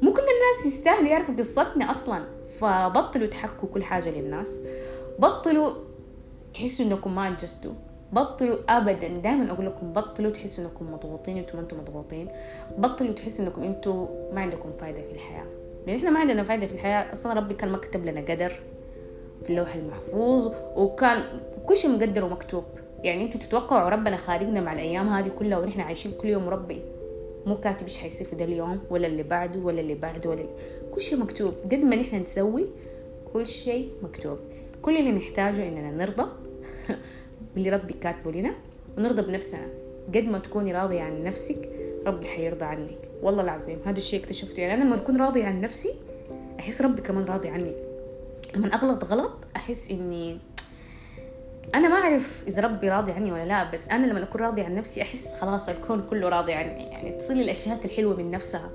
مو 0.02 0.12
كل 0.12 0.22
الناس 0.22 0.66
يستاهلوا 0.66 1.08
يعرفوا 1.08 1.34
قصتنا 1.34 1.90
أصلا. 1.90 2.24
فبطلوا 2.60 3.26
تحكوا 3.26 3.68
كل 3.68 3.82
حاجة 3.82 4.10
للناس. 4.10 4.60
بطلوا 5.18 5.72
تحسوا 6.54 6.86
إنكم 6.86 7.14
ما 7.14 7.28
أنجزتوا. 7.28 7.72
بطلوا 8.12 8.58
ابدا. 8.68 9.08
دائما 9.08 9.50
أقول 9.52 9.66
لكم 9.66 9.92
بطلوا 9.92 10.30
تحسوا 10.30 10.64
إنكم 10.64 10.92
مضغوطين 10.92 11.36
أنتم 11.36 11.56
ما 11.56 11.62
أنتم 11.62 11.78
مضغوطين. 11.78 12.28
بطلوا 12.78 13.12
تحسوا 13.12 13.44
إنكم 13.44 13.62
أنتم 13.62 14.08
ما 14.32 14.40
عندكم 14.40 14.72
فايدة 14.80 15.02
في 15.02 15.12
الحياة. 15.12 15.46
لأن 15.86 15.96
إحنا 15.96 16.10
ما 16.10 16.20
عندنا 16.20 16.44
فايدة 16.44 16.66
في 16.66 16.74
الحياة. 16.74 17.12
أصلا 17.12 17.32
ربي 17.32 17.54
كان 17.54 17.72
ما 17.72 17.78
كتب 17.78 18.04
لنا 18.04 18.20
قدر 18.20 18.52
في 19.42 19.50
اللوح 19.50 19.74
المحفوظ 19.74 20.52
وكان 20.76 21.22
كل 21.66 21.76
شيء 21.76 21.90
مقدر 21.90 22.24
ومكتوب. 22.24 22.64
يعني 23.04 23.24
أنتوا 23.24 23.40
تتوقعوا 23.40 23.88
ربنا 23.88 24.16
خالقنا 24.16 24.60
مع 24.60 24.72
الأيام 24.72 25.08
هذه 25.08 25.28
كلها 25.28 25.58
ونحن 25.58 25.80
عايشين 25.80 26.12
كل 26.12 26.28
يوم. 26.28 26.48
ربي 26.48 26.82
مو 27.46 27.56
كاتب 27.56 27.82
إيش 27.82 27.98
حيصير 27.98 28.26
في 28.26 28.36
ده 28.36 28.44
اليوم 28.44 28.80
ولا 28.90 29.06
اللي 29.06 29.22
بعده 29.22 29.60
ولا 29.60 29.80
اللي 29.80 29.94
بعده 29.94 30.30
ولا 30.30 30.46
كل 30.94 31.00
شيء 31.00 31.18
مكتوب 31.18 31.54
قد 31.64 31.74
ما 31.84 31.96
نحن 31.96 32.16
نسوي 32.16 32.66
كل 33.32 33.46
شيء 33.46 33.90
مكتوب. 34.02 34.38
كل 34.82 34.96
اللي 34.96 35.12
نحتاجه 35.12 35.68
إننا 35.68 35.90
نرضى 35.90 36.30
باللي 37.54 37.70
ربي 37.70 37.92
كاتبه 37.92 38.32
لنا 38.32 38.54
ونرضى 38.98 39.22
بنفسنا. 39.22 39.68
قد 40.08 40.24
ما 40.24 40.38
تكوني 40.38 40.72
راضية 40.72 41.00
عن 41.00 41.24
نفسك 41.24 41.68
ربي 42.06 42.26
حيرضى 42.26 42.64
عنك. 42.64 42.98
والله 43.22 43.42
العظيم 43.42 43.78
هذا 43.84 43.98
الشيء 43.98 44.20
اكتشفته 44.20 44.60
يعني 44.60 44.74
أنا 44.74 44.84
لما 44.84 44.96
أكون 44.96 45.16
راضية 45.16 45.44
عن 45.44 45.60
نفسي 45.60 45.94
أحس 46.60 46.82
ربي 46.82 47.02
كمان 47.02 47.24
راضي 47.24 47.48
عني. 47.48 47.72
لما 48.56 48.74
أغلط 48.74 49.04
غلط 49.04 49.32
أحس 49.56 49.90
إني 49.90 50.38
أنا 51.74 51.88
ما 51.88 51.94
أعرف 51.94 52.44
إذا 52.48 52.62
ربي 52.62 52.88
راضي 52.88 53.12
عني 53.12 53.32
ولا 53.32 53.44
لا. 53.44 53.70
بس 53.70 53.88
أنا 53.88 54.06
لما 54.06 54.22
أكون 54.22 54.40
راضي 54.40 54.62
عن 54.62 54.74
نفسي 54.74 55.02
أحس 55.02 55.34
خلاص 55.34 55.68
الكون 55.68 56.02
كله 56.10 56.28
راضي 56.28 56.52
عني. 56.52 56.84
يعني 56.84 57.10
تصير 57.10 57.36
الاشياء 57.36 57.84
الحلوة 57.84 58.16
من 58.16 58.30
نفسها. 58.30 58.70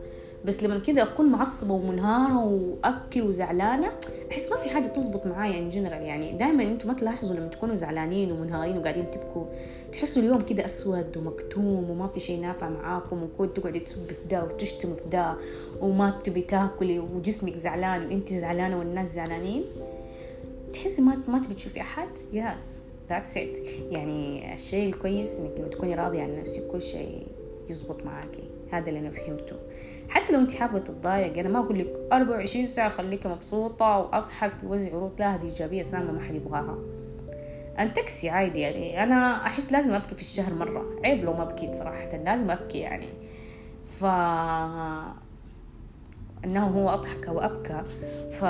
بس 0.46 0.64
لما 0.64 0.80
كده 0.80 1.04
أكون 1.04 1.26
معصبة 1.26 1.74
ومنهارة 1.74 2.46
وأبكي 2.46 3.22
وزعلانة 3.22 3.92
أحس 4.32 4.50
ما 4.52 4.58
في 4.58 4.70
حاجة 4.70 4.88
تزبط 4.88 5.26
معايا 5.26 5.60
ان 5.60 5.70
جنرال 5.70 6.02
يعني. 6.02 6.32
دائما 6.34 6.64
أنتم 6.64 6.88
ما 6.88 6.94
تلاحظوا 6.94 7.36
لما 7.36 7.48
تكونوا 7.48 7.76
زعلانين 7.76 8.32
ومنهارين 8.32 8.78
وقاعدين 8.78 9.10
تبكوا 9.12 9.46
تحسوا 9.92 10.22
اليوم 10.22 10.42
كده 10.42 10.66
أسود 10.66 11.18
ومكتوم 11.18 11.90
وما 11.90 12.08
في 12.08 12.20
شيء 12.20 12.42
نافع 12.42 12.70
معاكم 12.70 13.24
وكود 13.24 13.54
تقعدي 13.54 13.80
تسبي 13.80 14.14
في 14.14 14.28
ده 14.30 14.44
وتشتمي 14.44 14.96
في 14.96 15.10
ده 15.10 15.36
وما 15.82 16.20
تبي 16.24 16.42
تاكلي 16.42 17.00
وجسمك 17.00 17.56
زعلان 17.56 18.06
وأنت 18.06 18.34
زعلانة 18.34 18.80
والناس 18.80 19.14
زعلانين. 19.14 19.64
تحسي 20.74 21.02
ما 21.02 21.18
ما 21.28 21.40
تبي 21.40 21.54
تشوفي 21.54 21.82
أحد؟ 21.82 22.10
yes 22.34 22.82
that's 23.10 23.38
it 23.38 23.58
يعني 23.92 24.54
الشيء 24.54 24.90
الكويس 24.90 25.40
إنك 25.40 25.60
لما 25.60 25.68
تكوني 25.68 25.96
راضية 25.96 26.22
عن 26.22 26.40
نفسك 26.40 26.68
كل 26.68 26.82
شيء 26.82 27.28
يزبط 27.70 28.06
معاكي. 28.06 28.44
هذا 28.72 28.90
اللي 28.90 29.00
أنا 29.00 29.10
فهمته. 29.10 29.56
حتى 30.10 30.34
لو 30.34 30.40
انت 30.40 30.56
حابة 30.56 30.80
تتضايق 30.80 31.38
أنا 31.38 31.50
ما 31.50 31.60
أقول 31.60 31.80
لك 31.80 31.94
24 32.14 32.66
ساعة 32.66 32.90
خليكي 32.90 33.28
مبسوطة 33.28 34.00
وأضحك 34.00 34.52
ووزعي 34.64 34.96
ورود 34.96 35.20
لا 35.20 35.36
هذه 35.36 35.44
إيجابية 35.44 35.84
سامه 35.84 36.12
ما 36.12 36.20
حد 36.20 36.36
يبغاها. 36.36 36.78
ان 37.80 37.94
تكسي 37.94 38.30
عادي 38.30 38.60
يعني. 38.60 39.04
أنا 39.04 39.46
أحس 39.46 39.72
لازم 39.72 39.94
أبكي 39.94 40.16
في 40.16 40.22
الشهر 40.22 40.54
مرة. 40.54 40.86
عيب 41.06 41.24
لو 41.24 41.34
ما 41.34 41.44
بكيت 41.44 41.76
صراحة 41.76 42.18
لازم 42.18 42.52
أبكي 42.52 42.78
يعني. 42.78 43.08
ف 44.00 44.06
إنه 46.46 46.66
هو 46.68 46.90
أضحك 46.90 47.28
وابكى 47.28 47.84
ف 48.32 48.44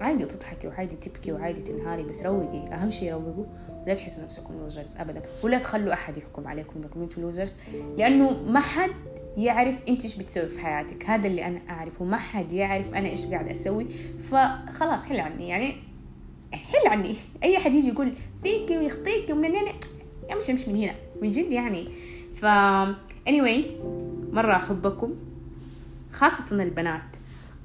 عادي 0.00 0.24
تضحكي 0.24 0.68
وعادي 0.68 0.96
تبكي 0.96 1.32
وعادي 1.32 1.62
تنهاري 1.62 2.02
بس 2.02 2.26
روقي. 2.26 2.64
أهم 2.72 2.90
شيء 2.90 3.12
روقوا 3.12 3.44
ولا 3.86 3.94
تحسوا 3.94 4.24
نفسكم 4.24 4.54
لوزرز 4.54 4.96
ابدا. 4.96 5.22
ولا 5.42 5.58
تخلوا 5.58 5.92
أحد 5.92 6.16
يحكم 6.16 6.48
عليكم 6.48 6.80
انكم 6.80 7.02
أنتم 7.02 7.22
لوزرز 7.22 7.54
لأنه 7.96 8.30
ما 8.30 8.60
حد 8.60 9.17
يعرف 9.38 9.78
انت 9.88 10.04
إيش 10.04 10.16
بتسوي 10.16 10.46
في 10.46 10.60
حياتك. 10.60 11.06
هذا 11.06 11.26
اللي 11.26 11.46
أنا 11.46 11.60
أعرفه. 11.70 12.04
ما 12.04 12.16
حد 12.16 12.52
يعرف 12.52 12.94
أنا 12.94 13.08
إيش 13.08 13.26
قاعد 13.26 13.48
أسوي. 13.48 13.86
فخلاص 14.18 15.06
حل 15.06 15.20
عني. 15.20 15.48
يعني 15.48 15.74
حل 16.52 16.86
عني. 16.86 17.16
أي 17.42 17.58
حد 17.58 17.74
يجي 17.74 17.88
يقول 17.88 18.12
فيكي 18.42 18.78
ويخطيكي 18.78 19.32
ومن 19.32 19.56
هنا 19.56 19.70
أمشي 20.32 20.52
أمشي 20.52 20.72
من 20.72 20.76
هنا. 20.76 20.94
من 21.22 21.30
جد 21.30 21.52
يعني. 21.52 21.88
ف 22.34 22.46
anyway 23.28 23.64
مرة 24.32 24.56
أحبكم. 24.56 25.14
خاصة 26.12 26.62
البنات. 26.62 27.16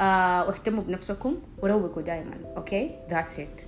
آه 0.02 0.48
واهتموا 0.48 0.84
بنفسكم 0.84 1.36
وروقوا 1.62 2.02
دائما 2.02 2.36
okay 2.58 2.92
that's 3.10 3.40
it 3.40 3.62